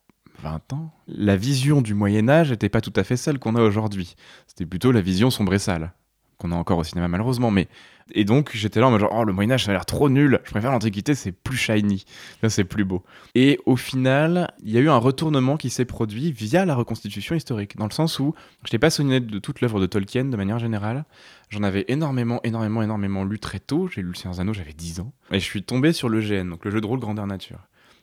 [0.42, 4.14] 20 ans, la vision du Moyen-Âge n'était pas tout à fait celle qu'on a aujourd'hui.
[4.46, 5.92] C'était plutôt la vision sombre et sale,
[6.40, 7.50] qu'on a encore au cinéma malheureusement.
[7.50, 7.68] Mais...
[8.12, 10.40] Et donc j'étais là en mode genre, oh le Moyen-Âge ça a l'air trop nul,
[10.44, 12.04] je préfère l'Antiquité, c'est plus shiny,
[12.48, 13.04] c'est plus beau.
[13.36, 17.36] Et au final, il y a eu un retournement qui s'est produit via la reconstitution
[17.36, 20.36] historique, dans le sens où je n'ai pas sonné de toute l'œuvre de Tolkien de
[20.36, 21.04] manière générale.
[21.50, 23.88] J'en avais énormément, énormément, énormément lu très tôt.
[23.88, 25.12] J'ai lu Le Seigneur des j'avais 10 ans.
[25.32, 27.58] Et je suis tombé sur le GN, donc le jeu de rôle grandeur nature.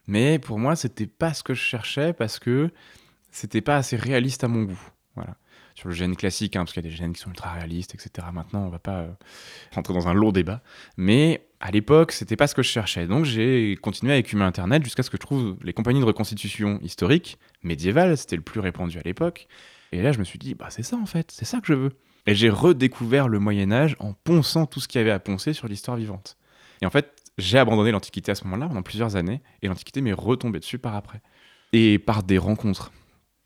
[0.07, 2.71] Mais pour moi, c'était pas ce que je cherchais parce que
[3.31, 4.79] c'était pas assez réaliste à mon goût.
[5.15, 5.35] Voilà.
[5.77, 7.93] Sur le GN classique, hein, parce qu'il y a des GN qui sont ultra réalistes,
[7.93, 8.27] etc.
[8.33, 9.11] Maintenant, on va pas euh,
[9.75, 10.63] rentrer dans un long débat.
[10.97, 13.05] Mais à l'époque, c'était pas ce que je cherchais.
[13.05, 16.79] Donc j'ai continué à écumer Internet jusqu'à ce que je trouve les compagnies de reconstitution
[16.81, 19.47] historique médiévales, c'était le plus répandu à l'époque.
[19.91, 21.73] Et là, je me suis dit, bah c'est ça en fait, c'est ça que je
[21.73, 21.91] veux.
[22.25, 25.53] Et j'ai redécouvert le Moyen Âge en ponçant tout ce qu'il y avait à poncer
[25.53, 26.37] sur l'histoire vivante.
[26.81, 30.13] Et en fait, j'ai abandonné l'Antiquité à ce moment-là pendant plusieurs années, et l'Antiquité m'est
[30.13, 31.21] retombée dessus par après.
[31.71, 32.91] Et par des rencontres.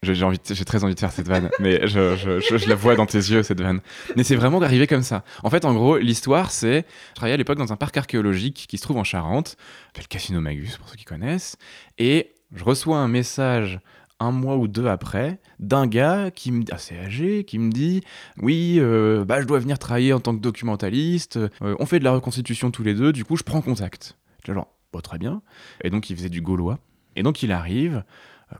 [0.03, 3.61] J'ai très envie de faire cette vanne, mais je, la vois dans tes yeux cette
[3.61, 3.81] vanne.
[4.15, 5.23] Mais c'est vraiment d'arriver comme ça.
[5.43, 8.79] En fait, en gros, l'histoire, c'est, je travaillais à l'époque dans un parc archéologique qui
[8.79, 9.57] se trouve en Charente,
[9.95, 11.55] le Casino Magus pour ceux qui connaissent,
[11.99, 13.79] et je reçois un message
[14.19, 18.01] un mois ou deux après d'un gars qui me assez âgé qui me dit
[18.37, 22.03] oui euh, bah je dois venir travailler en tant que documentaliste euh, on fait de
[22.03, 25.41] la reconstitution tous les deux du coup je prends contact genre oh, très bien
[25.83, 26.77] et donc il faisait du gaulois
[27.15, 28.03] et donc il arrive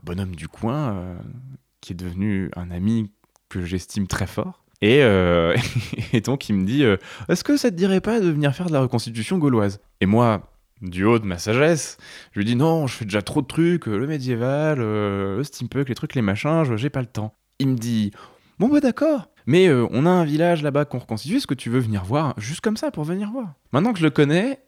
[0.02, 1.16] bonhomme du coin
[1.80, 3.10] qui est devenu un ami
[3.48, 4.98] que j'estime très fort et,
[6.12, 6.84] et, donc il me dit
[7.28, 9.80] est-ce que ça te dirait pas de venir faire de la reconstitution gauloise?
[10.00, 10.52] Et moi
[10.82, 11.96] du haut de ma sagesse,
[12.32, 15.44] je lui dis non, je fais déjà trop de trucs, euh, le médiéval, euh, le
[15.44, 17.34] steampunk, les trucs, les machins, j'ai pas le temps.
[17.58, 18.10] Il me dit
[18.58, 21.70] bon bah d'accord, mais euh, on a un village là-bas qu'on reconstitue, est-ce que tu
[21.70, 22.34] veux venir voir?
[22.36, 23.54] Juste comme ça pour venir voir.
[23.72, 24.60] Maintenant que je le connais,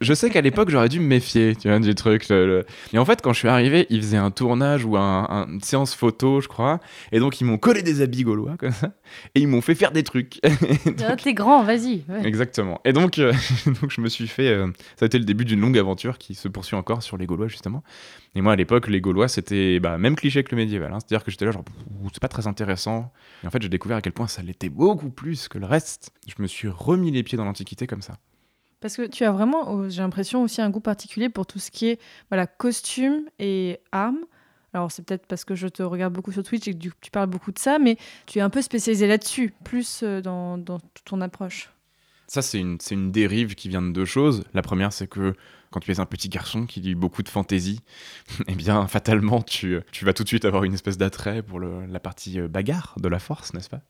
[0.00, 2.30] je, sais qu'à l'époque, j'aurais dû me méfier, tu vois, du truc.
[2.30, 5.94] Et en fait, quand je suis arrivé, ils faisaient un tournage ou un, une séance
[5.94, 6.80] photo, je crois.
[7.12, 8.92] Et donc, ils m'ont collé des habits gaulois, comme ça.
[9.34, 10.40] Et ils m'ont fait faire des trucs.
[11.10, 12.02] Ah, t'es grand, vas-y.
[12.24, 12.80] Exactement.
[12.84, 13.32] Et donc, euh,
[13.80, 14.48] donc, je me suis fait.
[14.48, 17.26] Euh, ça a été le début d'une longue aventure qui se poursuit encore sur les
[17.26, 17.82] Gaulois, justement.
[18.34, 20.92] Et moi, à l'époque, les Gaulois, c'était bah, même cliché que le médiéval.
[20.92, 20.98] Hein.
[21.00, 21.64] C'est-à-dire que j'étais là, genre,
[22.12, 23.12] c'est pas très intéressant.
[23.42, 26.10] Et en fait, j'ai découvert à quel point ça l'était beaucoup plus que le reste.
[26.26, 28.18] Je me suis remis les pieds dans l'Antiquité comme ça.
[28.80, 31.70] Parce que tu as vraiment, oh, j'ai l'impression, aussi un goût particulier pour tout ce
[31.70, 34.24] qui est voilà, costume et armes.
[34.74, 37.28] Alors, c'est peut-être parce que je te regarde beaucoup sur Twitch et que tu parles
[37.28, 40.62] beaucoup de ça, mais tu es un peu spécialisé là-dessus, plus euh, dans,
[41.04, 41.70] ton approche.
[42.26, 44.44] Ça, c'est une, une dérive qui vient de deux choses.
[44.52, 45.34] La première, c'est que
[45.70, 47.80] quand tu es un petit garçon qui lit beaucoup de fantaisie,
[48.48, 51.86] eh bien, fatalement, tu, tu vas tout de suite avoir une espèce d'attrait pour le,
[51.86, 53.80] la partie euh, bagarre de la force, n'est-ce pas?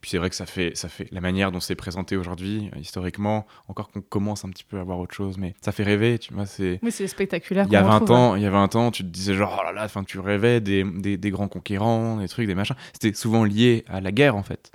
[0.00, 3.46] Puis c'est vrai que ça fait, ça fait la manière dont c'est présenté aujourd'hui, historiquement,
[3.66, 6.32] encore qu'on commence un petit peu à voir autre chose, mais ça fait rêver, tu
[6.32, 6.46] vois.
[6.46, 7.66] C'est, oui, c'est spectaculaire.
[7.66, 9.64] Il y a 20 ans, il y a 20 ans, tu te disais genre, oh
[9.64, 12.76] là là, enfin, tu rêvais des, des, des, grands conquérants, des trucs, des machins.
[12.92, 14.70] C'était souvent lié à la guerre, en fait.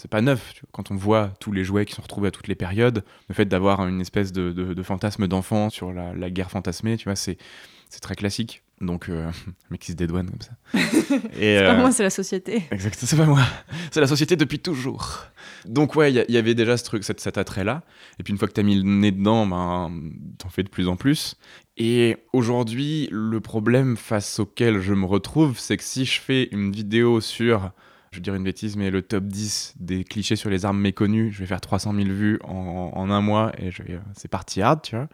[0.00, 0.54] C'est pas neuf.
[0.72, 3.44] Quand on voit tous les jouets qui sont retrouvés à toutes les périodes, le fait
[3.44, 7.36] d'avoir une espèce de, de, fantasme d'enfant sur la, la guerre fantasmée, tu vois, c'est,
[8.00, 8.62] très classique.
[8.80, 9.30] Donc, euh,
[9.70, 10.52] mais qui se dédouane comme ça.
[11.04, 12.62] c'est pas euh, moi, c'est la société.
[12.70, 13.42] Exactement, c'est pas moi.
[13.90, 15.26] C'est la société depuis toujours.
[15.66, 17.82] Donc, ouais, il y, avait déjà ce truc, cet, cet attrait-là.
[18.18, 19.92] Et puis, une fois que t'as mis le nez dedans, ben,
[20.38, 21.34] t'en fais de plus en plus.
[21.76, 26.72] Et aujourd'hui, le problème face auquel je me retrouve, c'est que si je fais une
[26.72, 27.72] vidéo sur
[28.12, 31.30] je vais dire une bêtise, mais le top 10 des clichés sur les armes méconnues,
[31.30, 33.82] je vais faire 300 000 vues en, un mois et je
[34.16, 35.08] c'est parti hard, tu vois.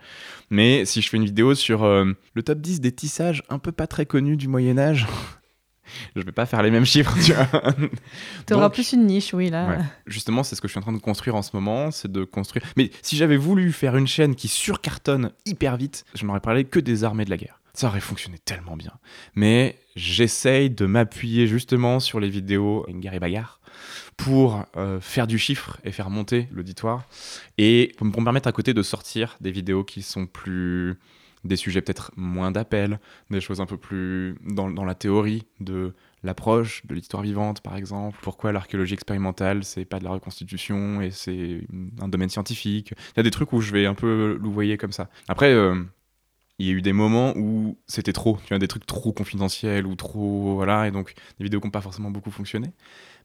[0.49, 3.71] Mais si je fais une vidéo sur euh, le top 10 des tissages un peu
[3.71, 5.07] pas très connus du Moyen-Âge,
[6.17, 7.49] je vais pas faire les mêmes chiffres, tu vois.
[8.47, 9.77] Tu auras plus une niche, oui, là.
[10.07, 12.25] Justement, c'est ce que je suis en train de construire en ce moment, c'est de
[12.25, 12.65] construire.
[12.79, 16.81] Mais si j'avais voulu faire une chaîne qui surcartonne hyper vite, je n'aurais parlé que
[16.81, 17.61] des armées de la guerre.
[17.77, 18.93] Ça aurait fonctionné tellement bien.
[19.35, 23.61] Mais j'essaye de m'appuyer justement sur les vidéos Gary Bagarre
[24.17, 27.05] pour euh, faire du chiffre et faire monter l'auditoire
[27.59, 30.99] et pour me permettre à côté de sortir des vidéos qui sont plus
[31.45, 32.99] des sujets peut-être moins d'appel,
[33.31, 38.19] des choses un peu plus dans, la théorie de l'approche de l'histoire vivante par exemple,
[38.23, 41.61] pourquoi l'archéologie expérimentale c'est pas de la reconstitution et c'est
[42.01, 42.95] un domaine scientifique.
[43.13, 45.11] Il y a des trucs où je vais un peu louvoyer comme ça.
[45.29, 45.85] Après, euh,
[46.59, 49.87] il y a eu des moments où c'était trop, tu vois, des trucs trop confidentiels
[49.87, 50.55] ou trop.
[50.55, 52.73] Voilà, et donc des vidéos qui n'ont pas forcément beaucoup fonctionné.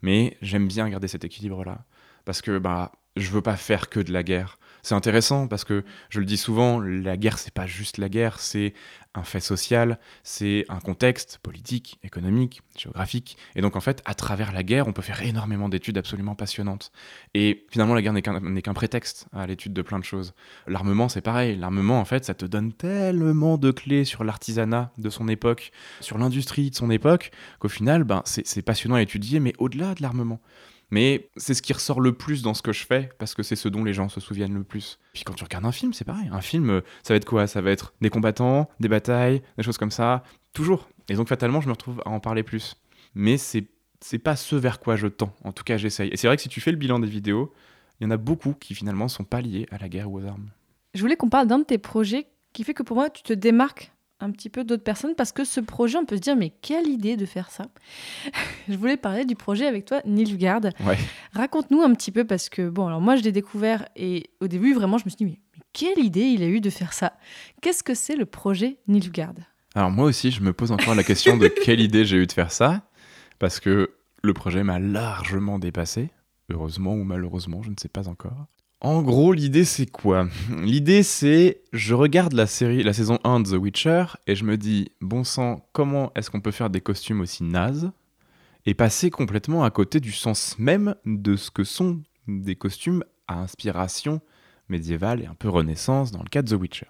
[0.02, 1.86] Mais j'aime bien garder cet équilibre-là.
[2.26, 5.84] Parce que bah, je veux pas faire que de la guerre c'est intéressant parce que
[6.10, 8.74] je le dis souvent, la guerre c'est pas juste la guerre, c'est
[9.14, 13.38] un fait social, c'est un contexte politique, économique, géographique.
[13.56, 16.92] Et donc en fait, à travers la guerre, on peut faire énormément d'études absolument passionnantes.
[17.34, 18.22] Et finalement, la guerre n'est
[18.62, 20.34] qu'un prétexte à l'étude de plein de choses.
[20.68, 21.58] L'armement, c'est pareil.
[21.58, 26.18] L'armement, en fait, ça te donne tellement de clés sur l'artisanat de son époque, sur
[26.18, 30.40] l'industrie de son époque, qu'au final, ben, c'est passionnant à étudier, mais au-delà de l'armement.
[30.92, 33.56] Mais c'est ce qui ressort le plus dans ce que je fais, parce que c'est
[33.56, 35.00] ce dont les gens se souviennent le plus.
[35.14, 36.30] Puis quand tu regardes un film, c'est pareil.
[36.32, 37.48] Un film, euh, ça va être quoi?
[37.48, 40.24] Ça va être des combattants, des batailles, des choses comme ça,
[40.54, 40.90] toujours.
[41.10, 42.76] Et donc fatalement, je me retrouve à en parler plus.
[43.16, 43.68] Mais c'est
[44.04, 45.34] c'est pas ce vers quoi je tends.
[45.44, 46.10] En tout cas, j'essaye.
[46.10, 47.54] Et c'est vrai que si tu fais le bilan des vidéos,
[48.00, 50.26] il y en a beaucoup qui finalement sont pas liés à la guerre ou aux
[50.26, 50.50] armes.
[50.96, 53.32] Je voulais qu'on parle d'un de tes projets qui fait que pour moi, tu te
[53.32, 56.52] démarques un petit peu d'autres personnes parce que ce projet, on peut se dire, mais
[56.62, 57.66] quelle idée de faire ça
[58.70, 60.62] Je voulais parler du projet avec toi, Nilfgaard.
[60.86, 60.98] Ouais.
[61.34, 64.74] Raconte-nous un petit peu parce que, bon, alors moi je l'ai découvert et au début,
[64.74, 65.40] vraiment, je me suis dit, mais,
[65.74, 67.14] quelle idée il a eu de faire ça
[67.62, 69.36] Qu'est-ce que c'est le projet Nilfgaard?
[69.74, 72.32] Alors moi aussi, je me pose encore la question de quelle idée j'ai eu de
[72.32, 72.90] faire ça
[73.40, 76.12] parce que le projet m'a largement dépassé,
[76.50, 78.48] heureusement ou malheureusement, je ne sais pas encore.
[78.84, 80.28] En gros, l'idée c'est quoi?
[80.64, 84.58] L'idée c'est je regarde la série, la saison 1 de The Witcher et je me
[84.58, 87.92] dis bon sang, comment est-ce qu'on peut faire des costumes aussi nazes
[88.66, 93.40] et passer complètement à côté du sens même de ce que sont des costumes à
[93.40, 94.20] inspiration
[94.68, 96.88] médiévale et un peu renaissance dans le cas de The Witcher.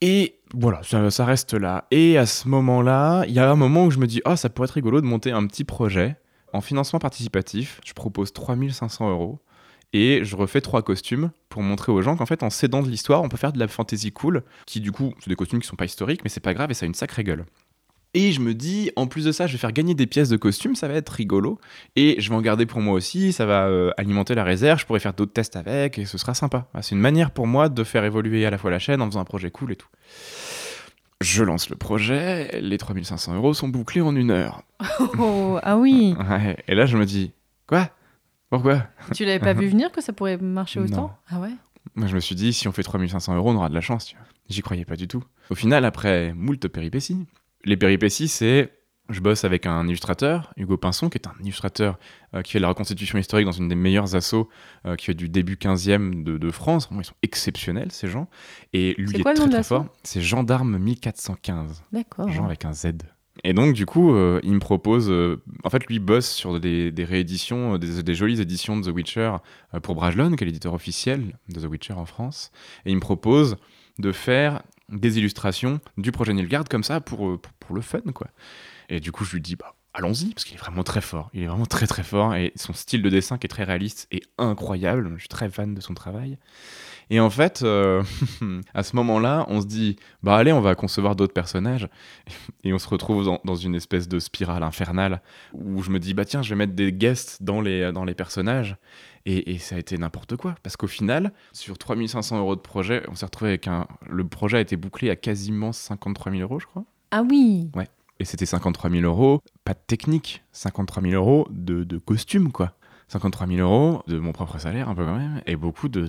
[0.00, 1.86] Et voilà, ça, reste là.
[1.90, 4.48] Et à ce moment-là, il y a un moment où je me dis, ah, ça
[4.48, 6.16] pourrait être rigolo de monter un petit projet
[6.52, 7.80] en financement participatif.
[7.84, 9.40] Je propose 3500 euros
[9.92, 13.22] et je refais trois costumes pour montrer aux gens qu'en fait en s'aidant de l'histoire
[13.22, 15.76] on peut faire de la fantasy cool qui du coup c'est des costumes qui sont
[15.76, 17.44] pas historiques mais c'est pas grave et ça a une sacrée gueule
[18.14, 20.36] et je me dis, en plus de ça, je vais faire gagner des pièces de
[20.36, 21.58] costumes, ça va être rigolo.
[21.96, 24.84] Et je vais en garder pour moi aussi, ça va euh, alimenter la réserve, je
[24.84, 26.68] pourrais faire d'autres tests avec, et ce sera sympa.
[26.82, 29.20] C'est une manière pour moi de faire évoluer à la fois la chaîne en faisant
[29.20, 29.88] un projet cool et tout.
[31.22, 34.62] Je lance le projet, les 3500 euros sont bouclés en une heure.
[35.18, 37.32] Oh, ah oui Ouais, et là je me dis,
[37.66, 37.88] quoi?
[38.52, 38.86] Pourquoi?
[39.14, 40.84] Tu l'avais pas vu venir que ça pourrait marcher Non.
[40.86, 41.18] autant?
[41.30, 41.52] Ah ouais?
[41.94, 44.04] Moi je me suis dit, si on fait 3500 euros, on aura de la chance.
[44.04, 44.26] tu vois.
[44.50, 45.24] J'y croyais pas du tout.
[45.48, 47.26] Au final, après moult péripéties,
[47.64, 48.70] les péripéties, c'est
[49.08, 51.98] je bosse avec un illustrateur, Hugo Pinson, qui est un illustrateur
[52.34, 54.48] euh, qui fait de la reconstitution historique dans une des meilleures assos
[54.86, 56.88] euh, qui fait du début 15e de, de France.
[56.92, 58.28] Ils sont exceptionnels, ces gens.
[58.74, 59.86] Et lui, C'est il est quoi très très fort.
[60.02, 61.84] C'est Gendarme 1415.
[61.92, 62.28] D'accord.
[62.28, 62.88] Jean avec un Z.
[63.44, 65.10] Et donc, du coup, euh, il me propose.
[65.10, 69.36] euh, en fait, lui bosse sur des, rééditions, euh, des, jolies éditions de The Witcher
[69.82, 72.50] pour Brajlon, qui est l'éditeur officiel de The Witcher en France.
[72.84, 73.56] Et il me propose
[73.98, 78.28] de faire des illustrations du projet Nilgard comme ça pour, pour, pour le fun, quoi.
[78.88, 81.30] Et du coup, je lui dis, bah, allons-y, parce qu'il est vraiment très fort.
[81.32, 82.34] Il est vraiment très très fort.
[82.34, 85.12] Et son style de dessin, qui est très réaliste, est incroyable.
[85.14, 86.38] Je suis très fan de son travail.
[87.10, 88.02] Et en fait, euh,
[88.74, 91.88] à ce moment-là, on se dit, bah allez, on va concevoir d'autres personnages.
[92.64, 95.20] Et on se retrouve dans, dans une espèce de spirale infernale
[95.52, 98.14] où je me dis, bah tiens, je vais mettre des guests dans les, dans les
[98.14, 98.76] personnages.
[99.24, 100.54] Et, et ça a été n'importe quoi.
[100.62, 103.86] Parce qu'au final, sur 3500 euros de projet, on s'est retrouvé avec un.
[104.08, 106.84] Le projet a été bouclé à quasiment 53 000 euros, je crois.
[107.10, 107.70] Ah oui
[108.18, 112.72] Et c'était 53 000 euros, pas de technique, 53 000 euros de, de costume, quoi.
[113.08, 116.08] 53 000 euros de mon propre salaire, un peu quand même, et beaucoup de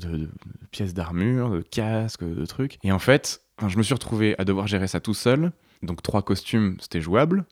[0.74, 2.78] pièces d'armure, de casques, de trucs.
[2.84, 5.52] Et en fait, je me suis retrouvé à devoir gérer ça tout seul.
[5.84, 7.46] Donc, trois costumes, c'était jouable.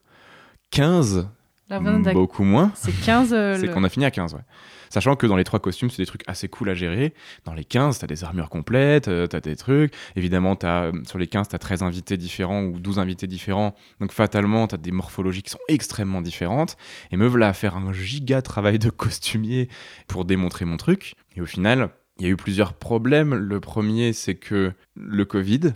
[0.71, 1.27] 15,
[1.69, 2.71] La vingt d'ac- beaucoup moins.
[2.75, 3.34] C'est 15.
[3.34, 4.41] euh, C'est le- qu'on a fini à 15, ouais.
[4.89, 7.13] Sachant que dans les trois costumes, c'est des trucs assez cool à gérer.
[7.45, 9.93] Dans les 15, t'as des armures complètes, euh, t'as des trucs.
[10.17, 13.73] Évidemment, t'as, euh, sur les 15, t'as 13 invités différents ou 12 invités différents.
[14.01, 16.75] Donc fatalement, t'as des morphologies qui sont extrêmement différentes.
[17.12, 19.69] Et me voilà à faire un giga travail de costumier
[20.10, 21.13] pour démontrer mon truc.
[21.38, 21.89] Et au final,
[22.21, 23.34] il y a eu plusieurs problèmes.
[23.34, 25.73] Le premier, c'est que le Covid,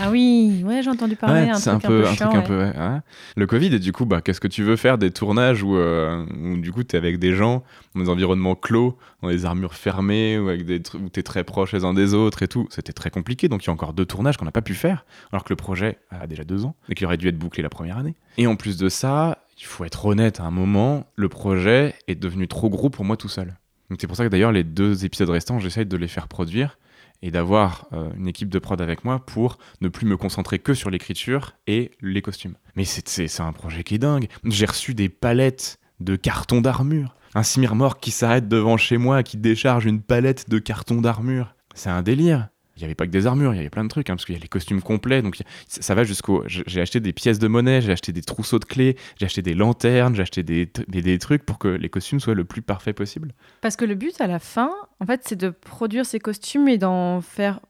[0.00, 1.42] Ah oui, ouais, j'ai entendu parler.
[1.42, 2.46] Ouais, un c'est un peu, un chiant, truc un ouais.
[2.46, 3.00] peu, ouais, ouais.
[3.36, 6.24] Le Covid, et du coup, bah, qu'est-ce que tu veux faire des tournages où, euh,
[6.42, 10.38] où du coup, t'es avec des gens dans des environnements clos, dans des armures fermées,
[10.38, 12.66] ou avec des où t'es très proche les uns des autres et tout.
[12.70, 13.48] C'était très compliqué.
[13.48, 15.56] Donc, il y a encore deux tournages qu'on n'a pas pu faire, alors que le
[15.56, 18.14] projet a déjà deux ans et qu'il aurait dû être bouclé la première année.
[18.38, 22.14] Et en plus de ça, il faut être honnête à un moment, le projet est
[22.14, 23.54] devenu trop gros pour moi tout seul.
[24.00, 26.78] C'est pour ça que d'ailleurs, les deux épisodes restants, j'essaye de les faire produire
[27.22, 30.74] et d'avoir euh, une équipe de prod avec moi pour ne plus me concentrer que
[30.74, 32.54] sur l'écriture et les costumes.
[32.76, 34.28] Mais c'est- un projet qui est dingue.
[34.44, 37.16] J'ai reçu des palettes de cartons d'armure.
[37.34, 41.54] Un Simirmor qui s'arrête devant chez moi, qui décharge une palette de cartons d'armure.
[41.74, 42.48] C'est un délire.
[42.76, 44.24] Il n'y avait pas que des armures, il y avait plein de trucs, hein, parce
[44.24, 46.42] qu'il y a les costumes complets, donc a- ça va jusqu'au...
[46.46, 49.42] J'ai j'ai acheté des pièces de monnaie, j'ai acheté des trousseaux de clés, j'ai acheté
[49.42, 52.62] des lanternes, j'ai acheté des, des, des trucs pour que les costumes soient le plus
[52.62, 53.32] parfait possible.
[53.60, 56.78] Parce que le but à la fin, en fait, c'est de produire ces costumes et
[56.78, 57.60] d'en faire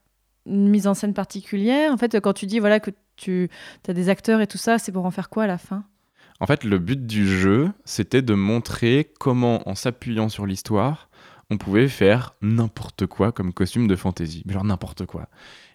[0.46, 1.92] une mise en scène particulière.
[1.92, 3.48] En fait, quand tu dis voilà que tu
[3.88, 5.84] as des acteurs et tout ça, c'est pour en faire quoi à la fin?
[6.40, 11.08] En fait, le but du jeu, c'était de montrer comment, en s'appuyant sur l'histoire,
[11.50, 14.42] on pouvait faire n'importe quoi comme costume de fantasy.
[14.46, 15.28] Mais Genre n'importe quoi.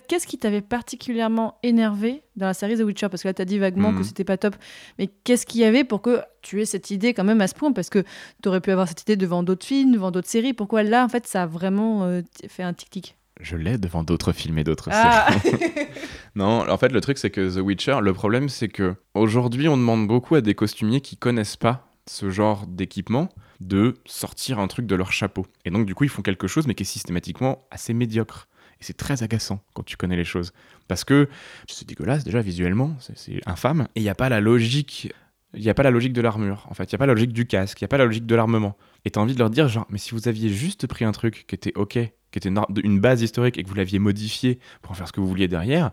[0.08, 3.10] Qu'est-ce qui t'avait particulièrement énervé dans la série The Witcher?
[3.10, 4.56] Parce que là, tu as dit vaguement que c'était pas top.
[4.98, 7.54] Mais qu'est-ce qu'il y avait pour que tu aies cette idée quand même à ce
[7.54, 7.72] point?
[7.72, 8.04] Parce que
[8.42, 10.54] tu aurais pu avoir cette idée devant d'autres films, devant d'autres séries.
[10.54, 13.18] Pourquoi là, en fait, ça a vraiment euh, fait un tic-tic?
[13.40, 15.60] Je l'ai devant d'autres films et d'autres Ah séries.
[16.36, 19.78] Non, en fait, le truc, c'est que The Witcher, le problème, c'est que aujourd'hui, on
[19.78, 23.30] demande beaucoup à des costumiers qui connaissent pas ce genre d'équipement
[23.60, 25.46] de sortir un truc de leur chapeau.
[25.66, 28.48] Et donc, du coup, ils font quelque chose, mais qui est systématiquement assez médiocre.
[28.82, 30.54] Et c'est très agaçant quand tu connais les choses.
[30.88, 31.28] Parce que
[31.68, 33.88] c'est dégueulasse, déjà, visuellement, c'est- infâme.
[33.96, 35.12] Et il n'y a pas la logique.
[35.54, 36.84] Il n'y a pas la logique de l'armure, en fait.
[36.84, 38.36] Il n'y a pas la logique du casque, il n'y a pas la logique de
[38.36, 38.78] l'armement.
[39.04, 41.46] Et t'as envie de leur dire, genre, mais si vous aviez juste pris un truc
[41.48, 42.50] qui était OK, qui était
[42.84, 45.48] une base historique et que vous l'aviez modifié pour en faire ce que vous vouliez
[45.48, 45.92] derrière,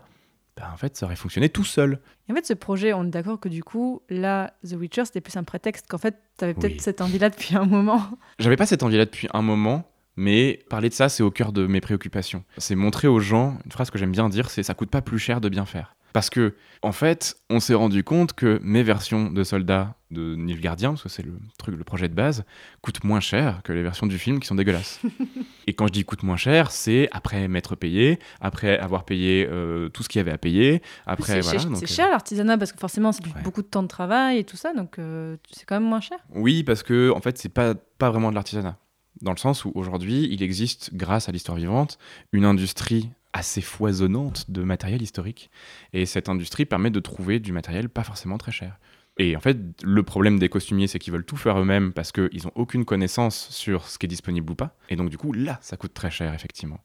[0.57, 1.99] bah, en fait, ça aurait fonctionné tout seul.
[2.27, 5.21] Et en fait, ce projet, on est d'accord que du coup, là, The Witcher, c'était
[5.21, 6.79] plus un prétexte qu'en fait, tu avais peut-être Oui.
[6.79, 8.03] cette envie-là depuis un moment.
[8.39, 9.89] J'avais pas cette envie-là depuis un moment,
[10.19, 12.43] Mais parler de ça, c'est au cœur de mes préoccupations.
[12.57, 15.19] C'est montrer aux gens, une phrase que j'aime bien dire, c'est ça coûte pas plus
[15.19, 15.95] cher de bien faire.
[16.13, 20.91] Parce que, en fait, on s'est rendu compte que mes versions de soldats de Nilfgaardien,
[20.91, 22.45] parce que c'est le truc, le projet de base,
[22.81, 25.01] coûtent moins cher que les versions du film qui sont dégueulasses.
[25.67, 29.89] et quand je dis coûte moins cher, c'est après m'être payé, après avoir payé euh,
[29.89, 31.75] tout ce qu'il y avait à payer, après C'est voilà.
[31.75, 33.41] c'est euh, cher l'artisanat parce que forcément c'est Ouais.
[33.43, 36.17] beaucoup de temps de travail et tout ça, donc euh, c'est quand même moins cher.
[36.33, 38.77] Oui, parce que en fait, c'est pas pas vraiment de l'artisanat.
[39.21, 41.97] Dans le sens où aujourd'hui, il existe, grâce à l'histoire vivante,
[42.31, 45.49] une industrie assez foisonnante de matériel historique.
[45.93, 48.77] Et cette industrie permet de trouver du matériel pas forcément très cher.
[49.19, 52.43] Et en fait, le problème des costumiers, c'est qu'ils veulent tout faire eux-mêmes parce qu'ils
[52.43, 54.75] n'ont aucune connaissance sur ce qui est disponible ou pas.
[54.89, 56.79] Et donc, du coup, là, ça coûte très cher, effectivement.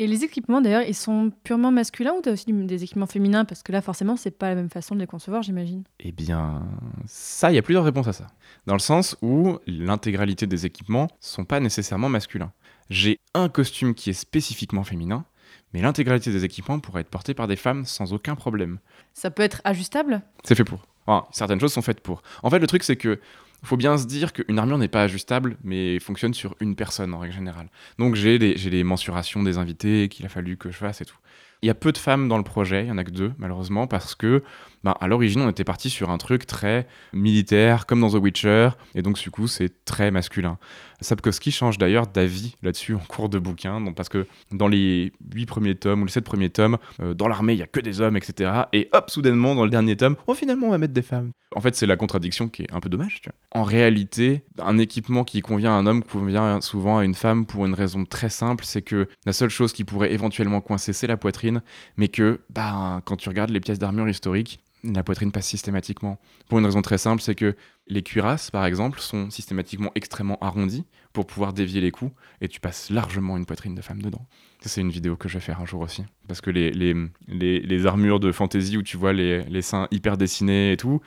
[0.00, 3.44] Et les équipements d'ailleurs, ils sont purement masculins ou tu as aussi des équipements féminins?
[3.44, 5.84] Parce que là forcément c'est pas la même façon de les concevoir j'imagine.
[5.98, 6.66] Eh bien,
[7.04, 8.28] ça, il y a plusieurs réponses à ça.
[8.64, 12.50] Dans le sens où l'intégralité des équipements sont pas nécessairement masculins.
[12.88, 15.26] J'ai un costume qui est spécifiquement féminin,
[15.74, 18.78] mais l'intégralité des équipements pourrait être porté par des femmes sans aucun problème.
[19.12, 20.22] Ça peut être ajustable?
[20.44, 20.86] C'est fait pour.
[21.10, 22.22] Enfin, certaines choses sont faites pour.
[22.42, 23.18] En fait, le truc, c'est que
[23.62, 27.18] faut bien se dire qu'une armure n'est pas ajustable, mais fonctionne sur une personne en
[27.18, 27.68] règle générale.
[27.98, 31.16] Donc j'ai les, les mensurations des invités qu'il a fallu que je fasse et tout.
[31.62, 33.32] Il y a peu de femmes dans le projet, il y en a que deux
[33.38, 34.42] malheureusement, parce que
[34.84, 38.70] ben, à l'origine on était parti sur un truc très militaire, comme dans The Witcher,
[38.94, 40.58] et donc du coup c'est très masculin.
[41.00, 45.46] Sapkowski change d'ailleurs d'avis là-dessus en cours de bouquin, donc, parce que dans les huit
[45.46, 48.00] premiers tomes ou les sept premiers tomes, euh, dans l'armée il y a que des
[48.00, 48.52] hommes, etc.
[48.72, 51.32] Et hop, soudainement dans le dernier tome, oh finalement on va mettre des femmes.
[51.56, 53.20] En fait c'est la contradiction qui est un peu dommage.
[53.22, 53.60] Tu vois.
[53.60, 57.66] En réalité, un équipement qui convient à un homme convient souvent à une femme pour
[57.66, 61.16] une raison très simple, c'est que la seule chose qui pourrait éventuellement coincer c'est la
[61.16, 61.62] poitrine,
[61.96, 66.18] mais que bah, quand tu regardes les pièces d'armure historiques, la poitrine passe systématiquement.
[66.48, 70.84] Pour une raison très simple, c'est que les cuirasses, par exemple, sont systématiquement extrêmement arrondies
[71.12, 74.26] pour pouvoir dévier les coups, et tu passes largement une poitrine de femme dedans.
[74.60, 76.04] C'est une vidéo que je vais faire un jour aussi.
[76.28, 76.94] Parce que les, les,
[77.28, 81.00] les, armures de fantasy où tu vois les, les seins hyper dessinés et tout,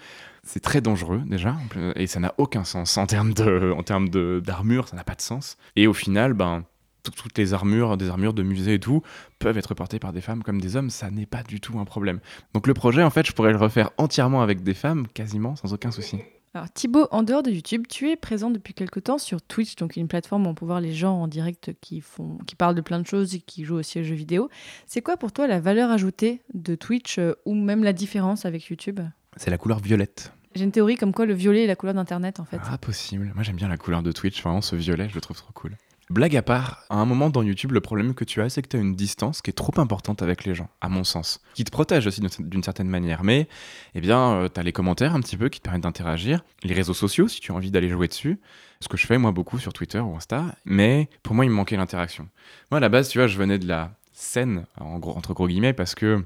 [0.43, 1.55] c'est très dangereux déjà,
[1.95, 5.57] et ça n'a aucun sens en termes d'armure, ça n'a pas de sens.
[5.75, 6.65] Et au final, ben,
[7.11, 9.01] toutes les armures, des armures de musée et tout,
[9.39, 11.85] peuvent être portées par des femmes comme des hommes, ça n'est pas du tout un
[11.85, 12.19] problème.
[12.53, 15.73] Donc le projet, en fait, je pourrais le refaire entièrement avec des femmes, quasiment, sans
[15.73, 16.17] aucun souci.
[16.55, 19.95] Alors Thibaut, en dehors de YouTube, tu es présent depuis quelque temps sur Twitch, donc
[19.95, 22.81] une plateforme où on peut voir les gens en direct qui, font, qui parlent de
[22.81, 24.49] plein de choses et qui jouent aussi aux jeux vidéo.
[24.85, 28.65] C'est quoi pour toi la valeur ajoutée de Twitch euh, ou même la différence avec
[28.65, 28.99] YouTube?
[29.35, 30.31] C'est la couleur violette.
[30.53, 32.59] J'ai une théorie comme quoi le violet est la couleur d'Internet en fait.
[32.69, 33.31] Ah, possible.
[33.33, 35.75] Moi, j'aime bien la couleur de Twitch, vraiment, ce violet, je le trouve trop cool.
[36.09, 38.67] Blague à part, à un moment dans YouTube, le problème que tu as, c'est que
[38.67, 41.41] tu as une distance qui est trop importante avec les gens, à mon sens.
[41.53, 43.23] Qui te protège aussi d'une- certaine manière.
[43.23, 43.47] Mais,
[43.95, 46.43] eh bien, tu as les commentaires un petit peu qui te permettent d'interagir.
[46.63, 48.39] Les réseaux sociaux, si tu as envie d'aller jouer dessus.
[48.81, 50.55] Ce que je fais, moi, beaucoup sur Twitter ou Insta.
[50.65, 52.27] Mais pour moi, il me manquait l'interaction.
[52.69, 55.95] Moi, à la base, tu vois, je venais de la scène, entre gros guillemets, parce
[55.95, 56.23] que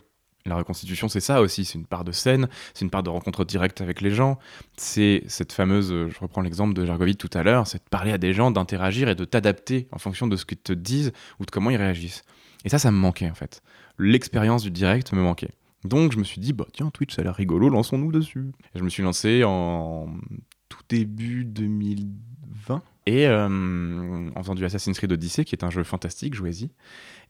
[0.49, 1.65] la reconstitution, c'est ça aussi.
[1.65, 4.38] C'est une part de scène, c'est une part de rencontre directe avec les gens
[4.77, 8.12] c'est cette fameuse, euh, je reprends l'exemple de Jargovite tout à l'heure, c'est de parler
[8.12, 11.45] à des gens, d'interagir et de t'adapter en fonction de ce qu'ils te disent ou
[11.45, 12.23] de comment ils réagissent.
[12.63, 13.62] Et ça, ça me manquait en fait.
[13.97, 15.51] L'expérience du direct me manquait.
[15.83, 18.51] Donc je me suis dit, bah tiens, Twitch, ça a l'air rigolo, lançons-nous dessus.
[18.75, 20.07] Et je me suis lancé en
[20.69, 22.81] tout début 2020.
[23.05, 26.71] Et euh, en faisant du Assassin's Creed Odyssey, qui est un jeu fantastique, jouez-y.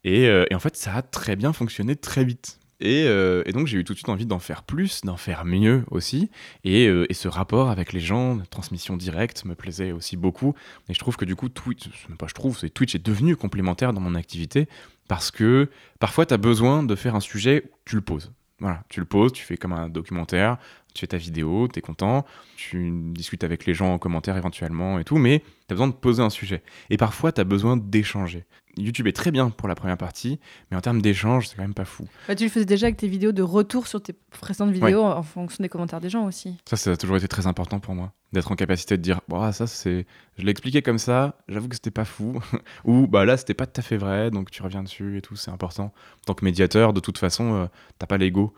[0.03, 2.59] Et, euh, et en fait, ça a très bien fonctionné très vite.
[2.79, 5.45] Et, euh, et donc j'ai eu tout de suite envie d'en faire plus, d'en faire
[5.45, 6.29] mieux aussi.
[6.63, 10.53] Et, euh, ce rapport avec les gens, transmission directe, me plaisait aussi beaucoup.
[10.87, 13.93] Et je trouve que du coup, Twitch, pas je trouve, c'est Twitch est devenu complémentaire
[13.93, 14.67] dans mon activité
[15.07, 18.31] parce que parfois tu as besoin de faire un sujet, tu le poses.
[18.59, 20.57] Voilà, tu le poses, tu fais comme un documentaire,
[20.93, 24.99] tu fais ta vidéo, tu es content, tu discutes avec les gens en commentaire éventuellement
[24.99, 26.63] et tout, mais tu as besoin de poser un sujet.
[26.89, 28.45] Et parfois, tu as besoin d'échanger.
[28.77, 31.73] YouTube est très bien pour la première partie, mais en termes d'échange, c'est quand même
[31.73, 32.07] pas fou.
[32.27, 35.23] Bah, tu le faisais déjà avec tes vidéos de retour sur tes précédentes vidéos en
[35.23, 36.57] fonction des commentaires des gens aussi.
[36.65, 39.51] Ça, ça a toujours été très important pour moi, d'être en capacité de dire, bah
[39.51, 40.05] ça c'est,
[40.37, 42.39] je l'ai expliqué comme ça, j'avoue que c'était pas fou,
[42.85, 45.35] ou bah là c'était pas tout à fait vrai, donc tu reviens dessus et tout,
[45.35, 45.85] c'est important.
[45.85, 47.65] En tant que médiateur, de toute façon, euh,
[47.97, 48.53] t'as pas l'ego,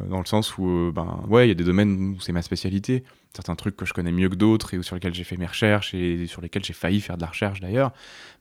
[0.00, 2.42] dans le sens où, euh, ben ouais, il y a des domaines où c'est ma
[2.42, 5.46] spécialité, certains trucs que je connais mieux que d'autres et sur lesquels j'ai fait mes
[5.46, 7.92] recherches et sur lesquels j'ai failli faire de la recherche d'ailleurs,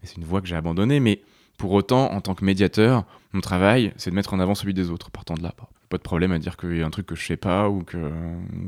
[0.02, 1.22] mais c'est une voie que j'ai abandonnée, mais
[1.58, 4.92] pour autant, en tant que médiateur, mon travail, c'est de mettre en avant celui des
[4.92, 5.10] autres.
[5.10, 5.54] Partant de là,
[5.90, 7.82] pas, de problème à dire qu'il y a un truc que je sais pas ou
[7.82, 7.98] que,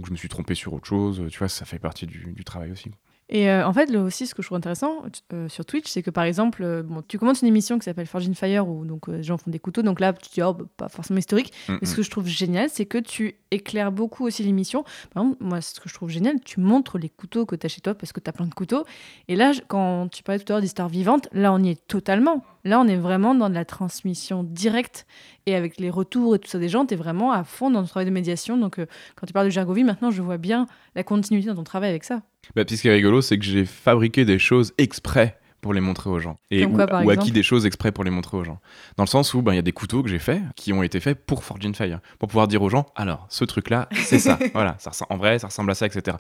[0.06, 1.24] je me suis trompé sur autre chose.
[1.30, 2.92] Tu vois, ça fait partie du travail aussi.
[3.32, 5.04] Et euh, en fait, là aussi, ce que je trouve intéressant
[5.34, 8.08] euh, sur Twitch, c'est que par exemple, euh, bon, tu commences une émission qui s'appelle
[8.08, 9.84] Forge in Fire où donc les gens font des couteaux.
[9.84, 11.54] Donc là, tu dis, oh, bah, pas forcément historique.
[11.68, 14.84] Mm, Mais ce que je trouve génial, c'est que tu éclaires beaucoup aussi l'émission.
[15.14, 17.70] Par exemple, moi, ce que je trouve génial, tu montres les couteaux que tu as
[17.70, 18.84] chez toi parce que tu as plein de couteaux.
[19.28, 22.44] Et là, quand tu parlais tout à l'heure d'histoire vivante, là, on y est totalement.
[22.64, 25.06] Là, on est vraiment dans de la transmission directe.
[25.46, 27.82] Et avec les retours et tout ça des gens, tu es vraiment à fond dans
[27.82, 28.58] le travail de médiation.
[28.58, 28.78] Donc,
[29.16, 30.66] quand tu parles de Gergovie, maintenant, je vois bien
[30.96, 32.24] la continuité dans ton travail avec ça.
[32.56, 35.82] Bah, puis ce qui est rigolo, c'est que j'ai fabriqué des choses exprès pour les
[35.82, 36.40] montrer aux gens.
[36.52, 38.60] Et Comme ou, quoi, par ou acquis des choses exprès pour les montrer aux gens.
[38.96, 40.82] Dans le sens où ben, il y a des couteaux que j'ai faits qui ont
[40.84, 42.00] été faits pour Forge in Fire.
[42.18, 44.40] Pour pouvoir dire aux gens, alors, ce truc-là, c'est ça.
[44.54, 46.16] voilà, ça en vrai, ça ressemble à ça, etc.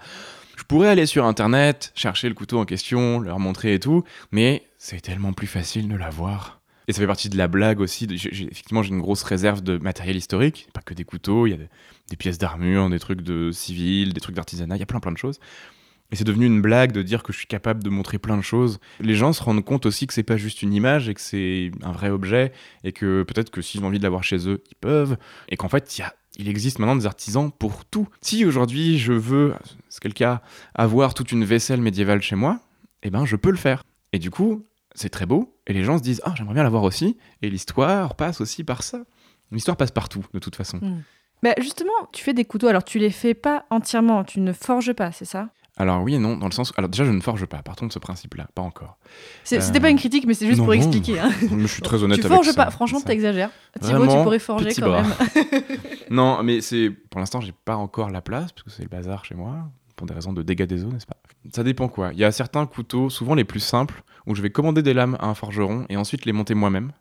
[0.58, 4.04] Je pourrais aller sur Internet, chercher le couteau en question, leur montrer et tout,
[4.34, 6.60] mais c'est tellement plus facile de l'avoir.
[6.90, 8.08] Et ça fait partie de la blague aussi.
[8.08, 10.68] de- effectivement, j'ai une grosse réserve de matériel historique.
[10.74, 11.70] Pas que des couteaux, il y a des,
[12.10, 15.12] des pièces d'armure, des trucs de civil, des trucs d'artisanat, il y a plein plein
[15.14, 15.40] de choses.
[16.12, 18.42] Et c'est devenu une blague de dire que je suis capable de montrer plein de
[18.42, 18.80] choses.
[19.00, 21.72] Les gens se rendent compte aussi que c'est pas juste une image et que c'est
[21.84, 22.52] un vrai objet
[22.84, 25.18] et que peut-être que s'ils ont envie de l'avoir chez eux, ils peuvent.
[25.50, 26.02] Et qu'en fait,
[26.38, 28.08] il existe maintenant des artisans pour tout.
[28.22, 29.54] Si aujourd'hui je veux,
[29.90, 30.42] c'est le cas,
[30.74, 32.60] avoir toute une vaisselle médiévale chez moi,
[33.04, 33.84] eh ben je peux le faire.
[34.12, 36.84] Et du coup, c'est très beau et les gens se disent ah j'aimerais bien l'avoir
[36.84, 37.18] aussi.
[37.44, 39.04] Et l'histoire passe aussi par ça.
[39.52, 40.80] L'histoire passe partout de toute façon.
[41.42, 42.68] Bah, justement, tu fais des couteaux.
[42.68, 44.24] Alors, tu les fais pas entièrement.
[44.24, 45.50] Tu ne forges pas, c'est ça?
[45.80, 46.74] Alors oui et non, dans le sens.
[46.78, 48.98] Alors déjà, je ne forge pas, partons de ce principe-là, pas encore.
[49.54, 50.80] Euh, C'était pas une critique, mais c'est juste non, pour non.
[50.80, 51.20] expliquer.
[51.20, 51.32] hein.
[51.58, 52.66] Je suis très honnête tu avec forges ça.
[52.66, 52.70] pas.
[52.70, 53.50] Franchement, t'exagères.
[53.82, 55.02] Thibaut, tu pourrais forger quand bras.
[55.04, 55.12] même.
[56.10, 59.24] Non, mais c'est pour l'instant, j'ai pas encore la place parce que c'est le bazar
[59.26, 61.18] chez moi pour des raisons de dégâts des eaux, n'est-ce pas?
[61.54, 62.12] Ça dépend quoi.
[62.14, 65.18] Il y a certains couteaux, souvent les plus simples, où je vais commander des lames
[65.20, 66.92] à un forgeron et ensuite les monter moi-même.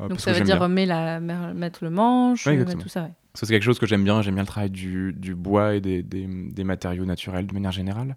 [0.00, 0.68] euh, Donc, ça veut dire bien.
[0.68, 3.02] mettre, la, le manche, Ouais, mettre tout ça.
[3.02, 3.10] ouais.
[3.34, 4.22] Que c'est quelque chose que j'aime bien.
[4.22, 8.16] J'aime bien le travail du, bois et des, matériaux naturels de manière générale.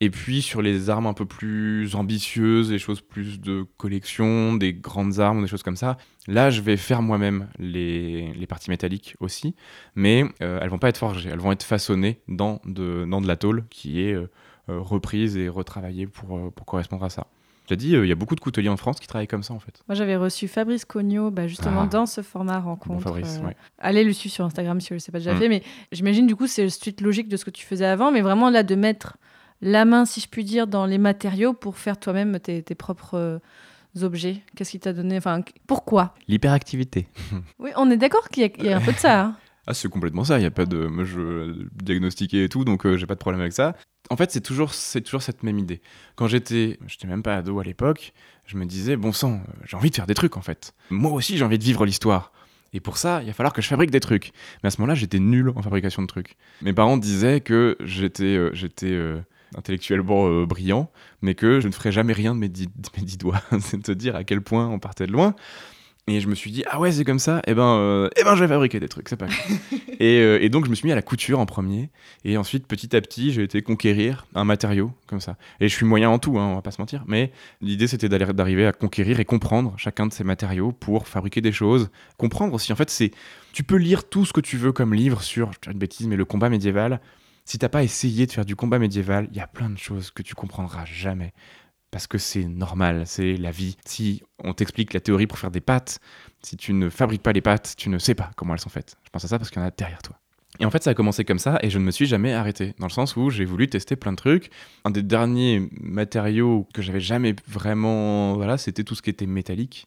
[0.00, 4.74] Et puis sur les armes un peu plus ambitieuses, les choses plus de collection, des
[4.74, 5.96] grandes armes, des choses comme ça,
[6.26, 9.54] là je vais faire moi-même les, les parties métalliques aussi,
[9.94, 13.28] mais euh, elles vont pas être forgées, elles vont être façonnées dans de, dans de
[13.28, 14.28] la tôle qui est euh,
[14.68, 17.26] euh, reprise et retravaillée pour, euh, pour correspondre à ça.
[17.72, 19.54] J'ai dit, euh, il y a beaucoup de couteliers en France qui travaillent comme ça
[19.54, 19.82] en fait.
[19.88, 21.86] Moi, j'avais reçu Fabrice Cogno, bah, justement, Ah.
[21.86, 23.02] dans ce format Bon rencontre.
[23.02, 23.56] Fabrice, euh, ouais.
[23.78, 25.38] Allez le suivre sur Instagram si je ne l'ai pas déjà Mm.
[25.38, 25.48] fait.
[25.48, 28.12] Mais j'imagine, du coup, c'est le suite logique de ce que tu faisais avant.
[28.12, 29.16] Mais vraiment, là, de mettre
[29.62, 33.14] la main, si je puis dire, dans les matériaux pour faire toi-même tes, tes propres
[33.16, 33.38] euh,
[34.02, 34.42] objets.
[34.56, 36.14] Qu'est-ce qui t'a donné Enfin, qu- pourquoi?
[36.28, 37.08] L'hyperactivité.
[37.58, 39.20] Oui, on est d'accord qu'il y, a- il y a un peu de ça.
[39.22, 39.36] hein.
[39.68, 40.40] Ah, c'est complètement ça.
[40.40, 40.86] Il y a pas de.
[40.88, 43.76] Moi, je diagnostiqué et tout, donc euh, j'ai pas de problème avec ça.
[44.12, 45.80] En fait, c'est toujours, cette même idée.
[46.16, 48.12] Quand j'étais, j'étais même pas ado à l'époque,
[48.44, 50.74] je me disais, bon sang, euh, j'ai envie de faire des trucs en fait.
[50.90, 52.30] Moi aussi, j'ai envie de vivre l'histoire.
[52.74, 54.32] Et pour ça, il va falloir que je fabrique des trucs.
[54.62, 56.36] Mais à ce moment-là, j'étais nul en fabrication de trucs.
[56.60, 58.52] Mes parents disaient que j'étais, euh,
[58.82, 59.22] euh,
[59.56, 60.90] intellectuellement brillant,
[61.22, 63.40] mais que je ne ferais jamais rien de mes dix, de mes dix doigts.
[63.60, 65.34] c'est te dire à quel point on partait de loin.
[66.08, 68.34] Et je me suis dit, ah ouais, c'est comme ça, et ben, euh, eh ben
[68.34, 69.38] je vais fabriquer des trucs, c'est pas grave.
[70.00, 71.90] et, euh, et donc, je me suis mis à la couture en premier.
[72.24, 75.36] Et ensuite, petit à petit, j'ai été conquérir un matériau comme ça.
[75.60, 77.04] Et je suis moyen en tout, hein, on va pas se mentir.
[77.06, 77.30] Mais
[77.60, 81.52] l'idée, c'était d'aller- d'arriver à conquérir et comprendre chacun de ces matériaux pour fabriquer des
[81.52, 81.88] choses.
[82.16, 83.12] Comprendre aussi, en fait, c'est.
[83.52, 86.08] Tu peux lire tout ce que tu veux comme livre sur, je dire une bêtise,
[86.08, 87.00] mais le combat médiéval.
[87.44, 90.10] Si t'as pas essayé de faire du combat médiéval, il y a plein de choses
[90.10, 91.32] que tu comprendras jamais.
[91.92, 93.76] Parce que c'est normal, c'est la vie.
[93.84, 96.00] Si on t'explique la théorie pour faire des pâtes,
[96.42, 98.96] si tu ne fabriques pas les pâtes, tu ne sais pas comment elles sont faites.
[99.04, 100.16] Je pense à ça parce qu'il y en a derrière toi.
[100.58, 102.74] Et en fait, ça a commencé comme ça et je ne me suis jamais arrêté.
[102.78, 104.50] Dans le sens où j'ai voulu tester plein de trucs.
[104.86, 108.34] Un des derniers matériaux que j'avais jamais vraiment.
[108.34, 109.86] Voilà, c'était tout ce qui était métallique.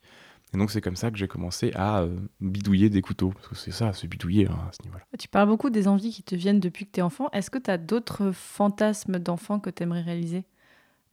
[0.54, 3.32] Et donc, c'est comme ça que j'ai commencé à euh, bidouiller des couteaux.
[3.32, 5.04] Parce que c'est ça, c'est bidouiller hein, à ce niveau-là.
[5.18, 7.30] Tu parles beaucoup des envies qui te viennent depuis que tu es enfant.
[7.32, 10.46] Est-ce que tu as d'autres fantasmes d'enfant que tu aimerais réaliser?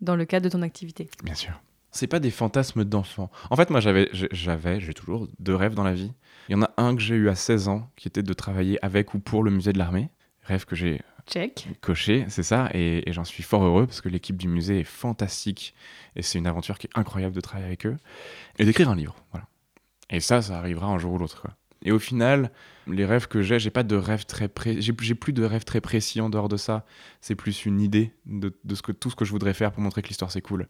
[0.03, 1.61] Dans le cadre de ton activité Bien sûr.
[1.91, 3.31] C'est pas des fantasmes d'enfant.
[3.51, 6.13] En fait, moi, j'avais, j'ai- j'avais, j'ai toujours deux rêves dans la vie.
[6.49, 8.79] Il y en a un que j'ai eu à 16 ans, qui était de travailler
[8.85, 10.09] avec ou pour le musée de l'armée.
[10.45, 11.69] Rêve que j'ai Check.
[11.83, 14.85] coché, c'est ça, et, et j'en suis fort heureux parce que l'équipe du musée est
[14.85, 15.73] fantastique
[16.17, 17.97] et c'est une aventure qui est incroyable de travailler avec eux
[18.59, 19.47] et d'écrire un livre, voilà.
[20.11, 21.53] Et ça, ça arrivera un jour ou l'autre, quoi.
[21.85, 22.51] Et au final,
[22.87, 24.80] les rêves que j'ai, j'ai pas de rêve très pré...
[24.80, 26.85] j'ai, plus de rêve très précis en dehors de ça.
[27.20, 29.83] C'est plus une idée de, de ce que tout ce que je voudrais faire pour
[29.83, 30.68] montrer que l'histoire c'est cool.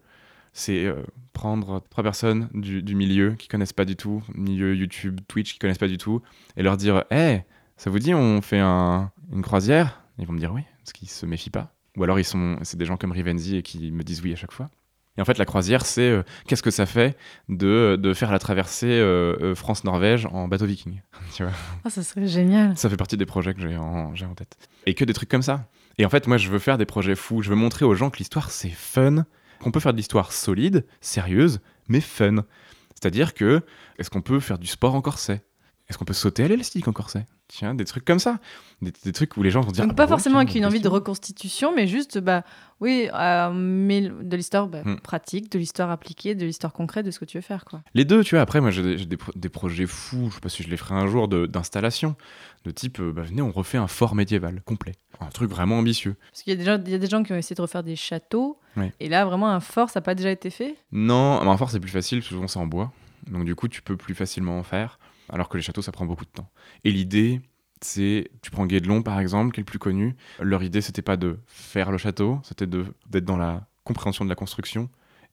[0.53, 1.03] C'est euh,
[1.33, 5.59] prendre trois personnes du, du milieu qui connaissent pas du tout, milieu YouTube, Twitch qui
[5.59, 6.21] connaissent pas du tout,
[6.57, 7.41] et leur dire, hé,
[7.75, 10.03] ça vous dit on fait un- une croisière?
[10.19, 11.73] Ils vont me dire oui, parce qu'ils se méfient pas.
[11.97, 14.35] Ou alors ils sont, c'est des gens comme Rivenzi et qui me disent oui à
[14.35, 14.69] chaque fois.
[15.17, 17.15] Et en fait, la croisière, c'est euh, qu'est-ce que ça fait
[17.47, 21.01] de, de faire la traversée euh, euh, France-Norvège en bateau viking
[21.35, 21.53] tu vois?
[21.83, 22.75] Ah, ça serait génial.
[22.77, 24.57] Ça fait partie des projets que j'ai en, j'ai en tête.
[24.85, 25.67] Et que des trucs comme ça.
[25.99, 27.43] Et en fait, moi, je veux faire des projets fous.
[27.43, 29.25] Je veux montrer aux gens que l'histoire, c'est fun,
[29.59, 32.45] qu'on peut faire de l'histoire solide, sérieuse, mais fun.
[32.95, 33.61] C'est-à-dire que,
[33.99, 35.43] est-ce qu'on peut faire du sport en corset?
[35.89, 37.25] Est-ce qu'on peut sauter à l'élastique en corset?
[37.49, 38.39] Tiens, des trucs comme ça.
[38.81, 39.83] Des, des trucs où les gens vont dire.
[39.83, 42.43] Donc ah pas bah forcément tiens, avec une envie de reconstitution, mais juste, bah
[42.79, 44.95] oui, euh, mais de l'histoire bah, Hmm.
[44.97, 47.81] pratique, de l'histoire appliquée, de l'histoire concrète de ce que tu veux faire, quoi.
[47.93, 48.41] Les deux, tu vois.
[48.41, 50.29] Après, moi, j'ai des, j'ai des pro- des projets fous.
[50.29, 52.15] Je sais pas si je les ferai un jour d'installation.
[52.65, 54.93] De, type, euh, bah, venez, on refait un fort médiéval complet.
[55.19, 56.15] Un truc vraiment ambitieux.
[56.31, 57.61] Parce qu'il y a des gens, il y a des gens qui ont essayé de
[57.61, 58.57] refaire des châteaux,
[58.99, 60.75] et là vraiment un fort, ça n'a pas déjà été fait?
[60.91, 62.23] Non, mais un fort, c'est plus facile.
[62.23, 62.91] Souvent, c'est en bois.
[63.29, 64.97] Donc, du coup, tu peux plus facilement en faire.
[65.33, 66.49] Alors que les châteaux, ça prend beaucoup de temps.
[66.83, 67.41] Et l'idée,
[67.81, 70.15] c'est, tu prends Guédelon, par exemple, qui est le plus connu.
[70.39, 74.35] Leur idée, c'était pas de faire le château, c'était d'être dans la compréhension de la
[74.35, 74.89] construction.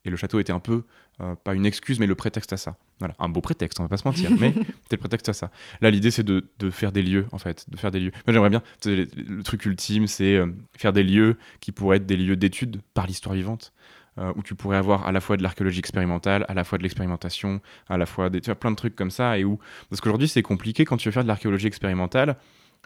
[0.07, 0.85] Et le château était un peu,
[1.21, 2.79] euh, pas une excuse, mais le prétexte à ça.
[2.99, 5.51] Voilà, un beau prétexte, on va pas se mentir, mais c'était le prétexte à ça.
[5.83, 8.13] Là, l'idée, c'est de, de faire des lieux, en fait, de faire des lieux.
[8.27, 12.17] Moi, j'aimerais bien, le truc ultime, c'est euh, faire des lieux qui pourraient être des
[12.17, 13.75] lieux d'études par l'histoire vivante,
[14.19, 16.83] euh, où tu pourrais avoir à la fois de l'archéologie expérimentale, à la fois de
[16.83, 19.59] l'expérimentation, à la fois des, tu vois, plein de trucs comme ça, et où,
[19.89, 22.37] parce qu'aujourd'hui, c'est compliqué quand tu veux faire de l'archéologie expérimentale,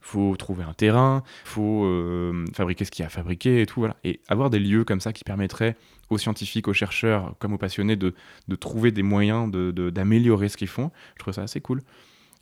[0.02, 3.80] faut trouver un terrain, faut euh, fabriquer ce qu'il y a à fabriquer et tout,
[3.80, 3.96] voilà.
[4.04, 5.76] Et avoir des lieux comme ça qui permettraient
[6.10, 8.14] aux scientifiques, aux chercheurs, comme aux passionnés, de,
[8.48, 11.80] de trouver des moyens de- de- d'améliorer ce qu'ils font, je trouve ça assez cool.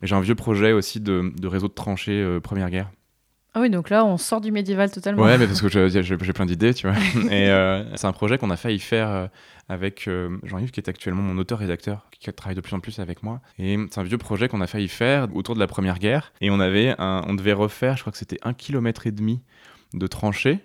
[0.02, 2.90] J'ai un vieux projet aussi de, de réseau de tranchées euh, Première Guerre.
[3.54, 5.22] Ah oui, donc là on sort du médiéval totalement.
[5.22, 6.96] Ouais, mais parce que j'ai plein d'idées, tu vois.
[7.30, 9.26] Et euh, c'est un projet qu'on a failli faire euh,
[9.68, 13.22] avec euh, Jean-Yves, qui est actuellement mon auteur-rédacteur, qui travaille de plus en plus avec
[13.22, 13.40] moi.
[13.58, 16.32] Et c'est un vieux projet qu'on a failli faire autour de la Première Guerre.
[16.40, 19.42] Et on avait, un- on devait refaire, je crois que c'était un kilomètre et demi
[19.94, 20.60] de tranchées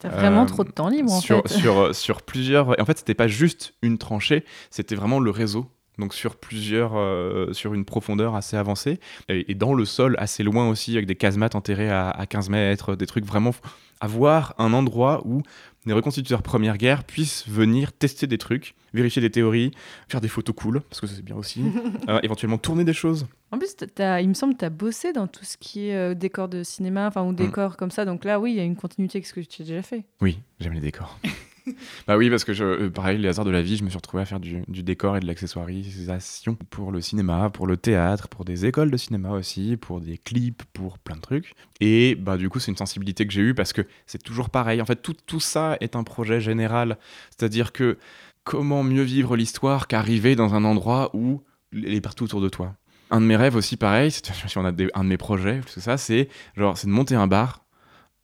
[0.00, 1.58] T'as vraiment Euh, trop de temps libre en sur, fait.
[1.60, 2.78] sur, sur plusieurs.
[2.78, 5.66] Et en fait, c'était pas juste une tranchée, c'était vraiment le réseau.
[5.98, 10.42] Donc sur plusieurs, euh, sur une profondeur assez avancée et, et dans le sol assez
[10.44, 13.52] loin aussi avec des casemates enterrées à, à 15 mètres, des trucs vraiment
[14.00, 15.42] avoir un endroit où
[15.86, 19.72] les reconstituteurs Première Guerre puissent venir tester des trucs, vérifier des théories,
[20.08, 21.62] faire des photos cool parce que c'est bien aussi,
[22.08, 23.26] euh, éventuellement tourner des choses.
[23.50, 25.96] En plus, t'as- il me semble que tu as bossé dans tout ce qui est
[25.96, 28.04] euh, décor de cinéma, enfin ou décor comme ça.
[28.04, 30.04] Donc là, oui, il y a une continuité avec ce que tu as déjà fait.
[30.20, 31.18] Oui, j'aime les décors.
[32.06, 33.96] bah oui, parce que je, euh, pareil, les hasards de la vie, je me suis
[33.96, 38.44] retrouvé à faire du, décor et de l'accessoirisation pour le cinéma, pour le théâtre, pour
[38.44, 41.54] des écoles de cinéma aussi, pour des clips, pour plein de trucs.
[41.80, 44.80] Et bah du coup, c'est une sensibilité que j'ai eue parce que c'est toujours pareil.
[44.80, 46.98] En fait, tout, tout ça est un projet général.
[47.30, 47.98] C'est-à-dire que
[48.44, 51.42] comment mieux vivre l'histoire qu'arriver dans un endroit où
[51.72, 52.74] elle est partout autour de toi?
[53.10, 54.22] Un de mes rêves aussi, pareil, si
[54.56, 57.64] on a un de mes projets, c'est ça, c'est genre, c'est de monter un bar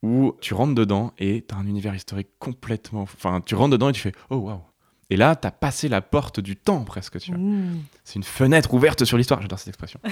[0.04, 3.02] où tu rentres dedans et t'as un univers historique complètement.
[3.02, 4.60] Enfin, tu rentres dedans et tu fais oh waouh.
[5.08, 7.40] Et là, t'as passé la porte du temps presque, tu vois.
[7.40, 7.80] Ouh.
[8.04, 9.40] C'est une fenêtre ouverte sur l'histoire.
[9.40, 10.00] J'adore cette expression.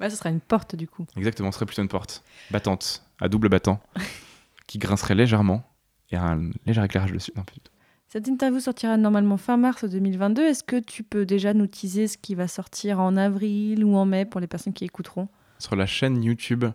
[0.00, 1.04] Bah, ce sera une porte du coup.
[1.16, 2.22] Exactement, ce serait plutôt une porte
[2.52, 3.80] battante, à double battant,
[4.68, 5.68] qui grincerait légèrement
[6.12, 7.32] et un léger éclairage dessus.
[7.34, 7.72] Non, pas du tout.
[8.06, 10.44] Cette interview sortira normalement fin mars 2022.
[10.44, 14.04] Est-ce que tu peux déjà nous teaser ce qui va sortir en avril ou en
[14.04, 15.26] mai pour les personnes qui écouteront?
[15.58, 16.66] Sur la chaîne YouTube,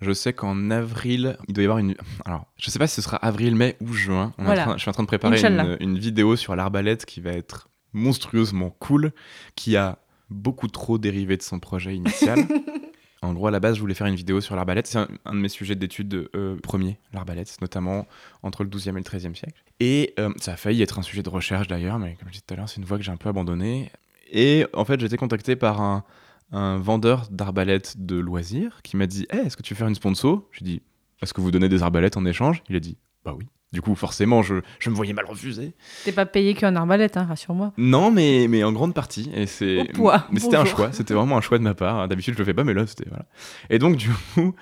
[0.00, 1.94] je sais qu'en avril, il doit y avoir une.
[2.24, 4.32] Alors, je sais pas si ce sera avril, mai ou juin.
[4.38, 4.62] On est en Voilà.
[4.62, 7.68] train- je suis en train de préparer une, une vidéo sur l'arbalète qui va être
[7.92, 9.12] monstrueusement cool,
[9.54, 9.98] qui a
[10.30, 12.38] beaucoup trop dérivé de son projet initial.
[13.22, 14.86] En gros, à la base, je voulais faire une vidéo sur l'arbalète.
[14.86, 18.06] C'est un, un de mes sujets d'étude euh, premiers, l'arbalète, notamment
[18.42, 19.64] entre le 12e et le 13e siècle.
[19.80, 22.44] Et euh, ça a failli être un sujet de recherche d'ailleurs, mais comme je disais
[22.46, 23.90] tout à l'heure, c'est une voie que j'ai un peu abandonnée.
[24.30, 26.04] Et en fait, j'ai été contacté par un,
[26.52, 29.94] un vendeur d'arbalètes de loisirs qui m'a dit Eh, Est-ce que tu veux faire une
[29.94, 30.42] sponsor?
[30.52, 30.82] J'ai dit
[31.22, 32.62] Est-ce que vous donnez des arbalètes en échange?
[32.68, 33.46] Il a dit Bah oui.
[33.72, 35.74] Du coup, forcément, je, je me voyais mal refuser.
[36.04, 37.72] T'es pas payé qu'un arbalète, hein, rassure-moi.
[37.76, 39.28] Non, mais, mais en grande partie.
[39.34, 40.92] Et c'est, poids, mais c'était un choix.
[40.92, 42.06] C'était vraiment un choix de ma part.
[42.08, 43.26] D'habitude, je le fais pas, mais là, c'était voilà.
[43.68, 44.54] Et donc, du coup,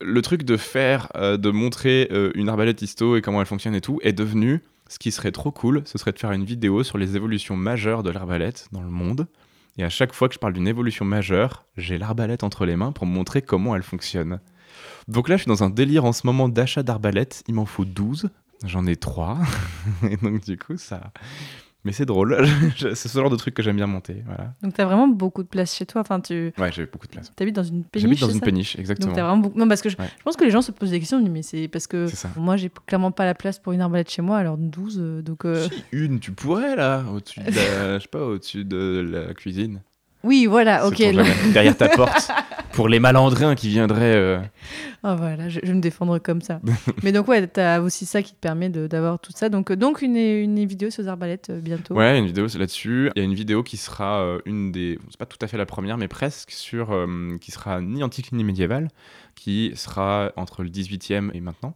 [0.00, 3.74] le truc de faire, euh, de montrer euh, une arbalète histo et comment elle fonctionne
[3.74, 5.82] et tout, est devenu ce qui serait trop cool.
[5.86, 9.26] Ce serait de faire une vidéo sur les évolutions majeures de l'arbalète dans le monde.
[9.80, 12.92] Et à chaque fois que je parle d'une évolution majeure, j'ai l'arbalète entre les mains
[12.92, 14.38] pour montrer comment elle fonctionne.
[15.08, 17.42] Donc là, je suis dans un délire en ce moment d'achat d'arbalètes.
[17.48, 18.28] Il m'en faut 12.
[18.66, 19.38] J'en ai 3.
[20.10, 21.14] et donc, du coup, ça.
[21.84, 22.46] Mais c'est drôle.
[22.78, 24.22] C'est ce genre de truc que j'aime bien monter.
[24.26, 24.52] Voilà.
[24.62, 26.02] Donc t'as vraiment beaucoup de place chez toi.
[26.02, 27.32] Enfin, tu Ouais, j'ai beaucoup de place.
[27.40, 28.02] habites dans une péniche.
[28.06, 29.14] J'habite dans une péniche, Donc exactement.
[29.14, 29.58] t'as vraiment beaucoup.
[29.58, 30.04] Non, parce que je, Ouais.
[30.18, 32.06] je pense que les gens se posent des questions, mais c'est parce que
[32.36, 34.98] moi j'ai clairement pas la place pour une arbalète chez moi, alors 12.
[35.00, 38.64] euh, donc euh, Si, une, tu pourrais là, au-dessus de la, je sais pas, au-dessus
[38.66, 39.80] de la cuisine.
[40.22, 40.98] oui, voilà, ok.
[41.54, 42.30] Derrière ta porte.
[42.72, 44.14] Pour les malandrins qui viendraient.
[44.14, 44.40] euh,
[45.02, 46.60] Ah voilà, je, je vais me défendre comme ça.
[47.02, 49.48] mais donc ouais, t'as aussi ça qui te permet de- d'avoir tout ça.
[49.48, 51.94] Donc, euh, donc une, une vidéo sur les arbalètes euh, bientôt.
[51.94, 53.10] Ouais, une vidéo là-dessus.
[53.16, 54.98] Il y a une vidéo qui sera euh, une des.
[55.10, 56.96] C'est pas tout à fait la première, mais presque, sur.
[57.40, 58.88] qui sera ni antique ni médiévale,
[59.34, 61.74] qui sera entre le 18e et maintenant,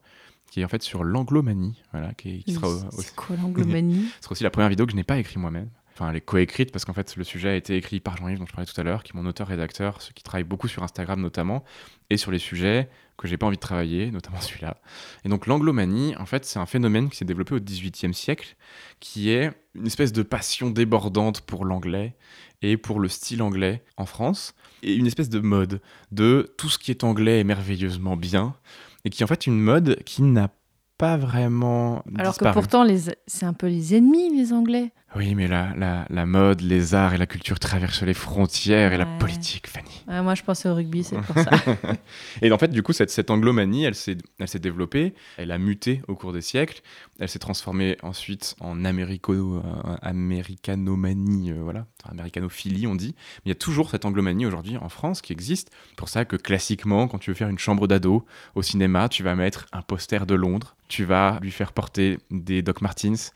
[0.51, 2.69] qui est en fait sur l'anglomanie, voilà, qui, qui sera,
[2.99, 4.07] C'est quoi l'anglomanie?
[4.21, 5.69] Ce sera aussi la première vidéo que je n'ai pas écrite moi-même.
[5.95, 8.47] Enfin, elle est coécrite parce qu'en fait, le sujet a été écrit par Jean-Yves, dont
[8.47, 11.63] je parlais tout à l'heure, qui est mon auteur-rédacteur, qui travaille beaucoup sur Instagram notamment,
[12.11, 14.77] et sur les sujets que j'ai pas envie de travailler, notamment celui-là.
[15.25, 18.57] Et donc, l'anglomanie, en fait, c'est un phénomène qui s'est développé au XVIIIe siècle,
[18.99, 22.17] qui est une espèce de passion débordante pour l'anglais
[22.61, 25.81] et pour le style anglais en France, et une espèce de mode
[26.11, 28.57] de tout ce qui est anglais est merveilleusement bien,
[29.05, 30.51] et qui est en fait une mode qui n'a
[30.99, 32.51] pas vraiment Alors disparu.
[32.51, 33.11] que pourtant, les...
[33.27, 34.93] c'est un peu les ennemis, les Anglais.
[35.17, 38.97] Oui, mais la, la, la mode, les arts et la culture traversent les frontières et
[38.97, 40.03] la politique, Fanny.
[40.09, 41.51] Ouais, moi, je pensais au rugby, c'est pour ça.
[42.43, 44.17] Et en fait, du coup, cette, cette anglomanie, elle s'est,
[44.59, 46.83] développée, elle a muté au cours des siècles,
[47.21, 49.63] elle s'est transformée ensuite en américo, euh,
[50.03, 53.15] américanomanie, euh, voilà, enfin, américanophilie, on dit.
[53.17, 55.71] Mais il y a toujours cette anglomanie aujourd'hui en France qui existe.
[55.97, 59.37] Pour ça que classiquement, quand tu veux faire une chambre d'ado au cinéma, tu vas
[59.37, 63.33] mettre un poster de Londres, tu vas lui faire porter des Doc Martens.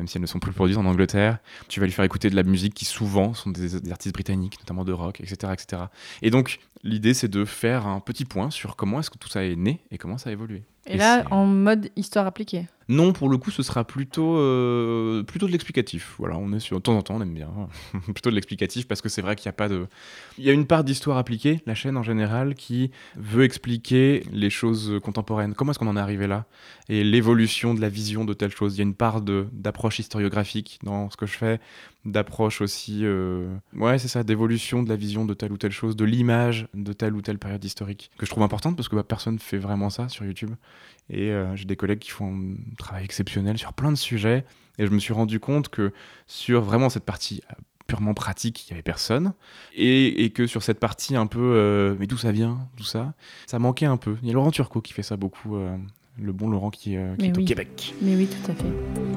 [0.00, 2.34] Même si elles ne sont plus produites en Angleterre, tu vas lui faire écouter de
[2.36, 5.82] la musique qui souvent sont des, des artistes britanniques, notamment de rock, etc., etc.
[6.22, 9.44] Et donc, l'idée, c'est de faire un petit point sur comment est-ce que tout ça
[9.44, 10.62] est né et comment ça a évolué.
[10.86, 12.66] Et là, en mode histoire appliquée.
[12.90, 16.16] Non, pour le coup, ce sera plutôt, euh, plutôt de l'explicatif.
[16.18, 17.48] Voilà, on est sur, de temps en temps, on aime bien.
[18.12, 19.86] plutôt de l'explicatif parce que c'est vrai qu'il n'y a pas de.
[20.38, 24.50] Il y a une part d'histoire appliquée, la chaîne en général, qui veut expliquer les
[24.50, 25.54] choses contemporaines.
[25.54, 26.46] Comment est-ce qu'on en est arrivé là?
[26.88, 28.74] Et l'évolution de la vision de telle chose.
[28.74, 31.60] Il y a une part d'approche historiographique dans ce que je fais,
[32.04, 33.00] d'approche aussi.
[33.02, 36.66] euh, Ouais, c'est ça, d'évolution de la vision de telle ou telle chose, de l'image
[36.74, 39.38] de telle ou telle période historique, que je trouve importante parce que bah, personne ne
[39.38, 40.50] fait vraiment ça sur YouTube.
[41.10, 44.44] Et euh, j'ai des collègues qui font un travail exceptionnel sur plein de sujets.
[44.78, 45.92] Et je me suis rendu compte que
[46.26, 47.54] sur vraiment cette partie euh,
[47.86, 49.34] purement pratique, il n'y avait personne.
[49.74, 53.12] Et, et que sur cette partie un peu, euh, mais d'où ça vient, tout ça,
[53.46, 54.16] ça manquait un peu.
[54.22, 55.56] Il y a Laurent Turcot qui fait ça beaucoup,
[56.18, 57.32] le bon Laurent qui, est oui.
[57.36, 57.94] au Québec.
[58.00, 59.09] Mais oui, tout à fait.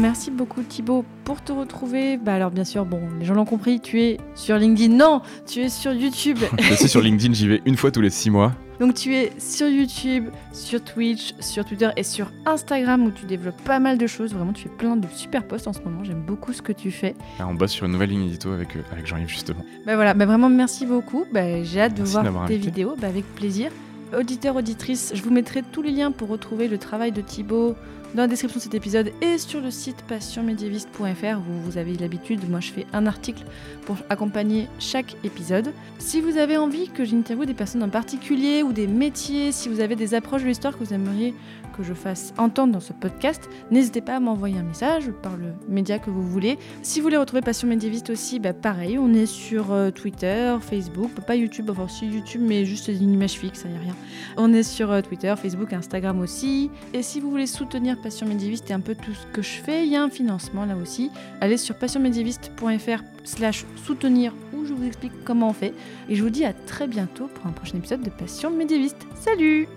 [0.00, 2.18] Merci beaucoup Thibaut pour te retrouver.
[2.18, 4.94] Bah alors bien sûr, bon, les gens l'ont compris, tu es sur LinkedIn.
[4.94, 6.38] Non, tu es sur YouTube.
[6.60, 8.52] Je suis sur LinkedIn, j'y vais une fois tous les six mois.
[8.78, 13.60] Donc tu es sur YouTube, sur Twitch, sur Twitter et sur Instagram où tu développes
[13.64, 14.32] pas mal de choses.
[14.32, 16.04] Vraiment, tu fais plein de super posts en ce moment.
[16.04, 17.16] J'aime beaucoup ce que tu fais.
[17.40, 19.64] Ah, on bosse sur une nouvelle ligne édito avec, euh, avec Jean-Yves justement.
[19.84, 21.24] Bah voilà, bah vraiment merci beaucoup.
[21.32, 22.58] Bah, j'ai hâte de Merci voir de tes invité.
[22.58, 23.72] vidéos, bah, avec plaisir.
[24.16, 27.74] Auditeurs, auditrices, je vous mettrai tous les liens pour retrouver le travail de Thibaut
[28.14, 32.48] dans la description de cet épisode et sur le site passionmédiéviste.fr où vous avez l'habitude,
[32.48, 33.44] moi je fais un article
[33.84, 35.72] pour accompagner chaque épisode.
[35.98, 39.80] Si vous avez envie que j'interviewe des personnes en particulier ou des métiers, si vous
[39.80, 41.34] avez des approches de l'histoire que vous aimeriez
[41.76, 45.52] que je fasse entendre dans ce podcast, n'hésitez pas à m'envoyer un message par le
[45.68, 46.58] média que vous voulez.
[46.82, 51.10] Si vous voulez retrouver Passion Médiéviste aussi, bah pareil, on est sur euh, Twitter, Facebook,
[51.26, 53.94] pas YouTube, enfin si YouTube, mais juste une image fixe, il n'y a rien.
[54.36, 56.70] On est sur euh, Twitter, Facebook, Instagram aussi.
[56.92, 59.86] Et si vous voulez soutenir Passion Médiéviste et un peu tout ce que je fais,
[59.86, 61.10] il y a un financement là aussi.
[61.40, 65.74] Allez sur passionmédiéviste.fr slash soutenir où je vous explique comment on fait.
[66.08, 69.06] Et je vous dis à très bientôt pour un prochain épisode de Passion Médiéviste.
[69.14, 69.68] Salut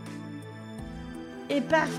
[1.50, 1.90] Et paf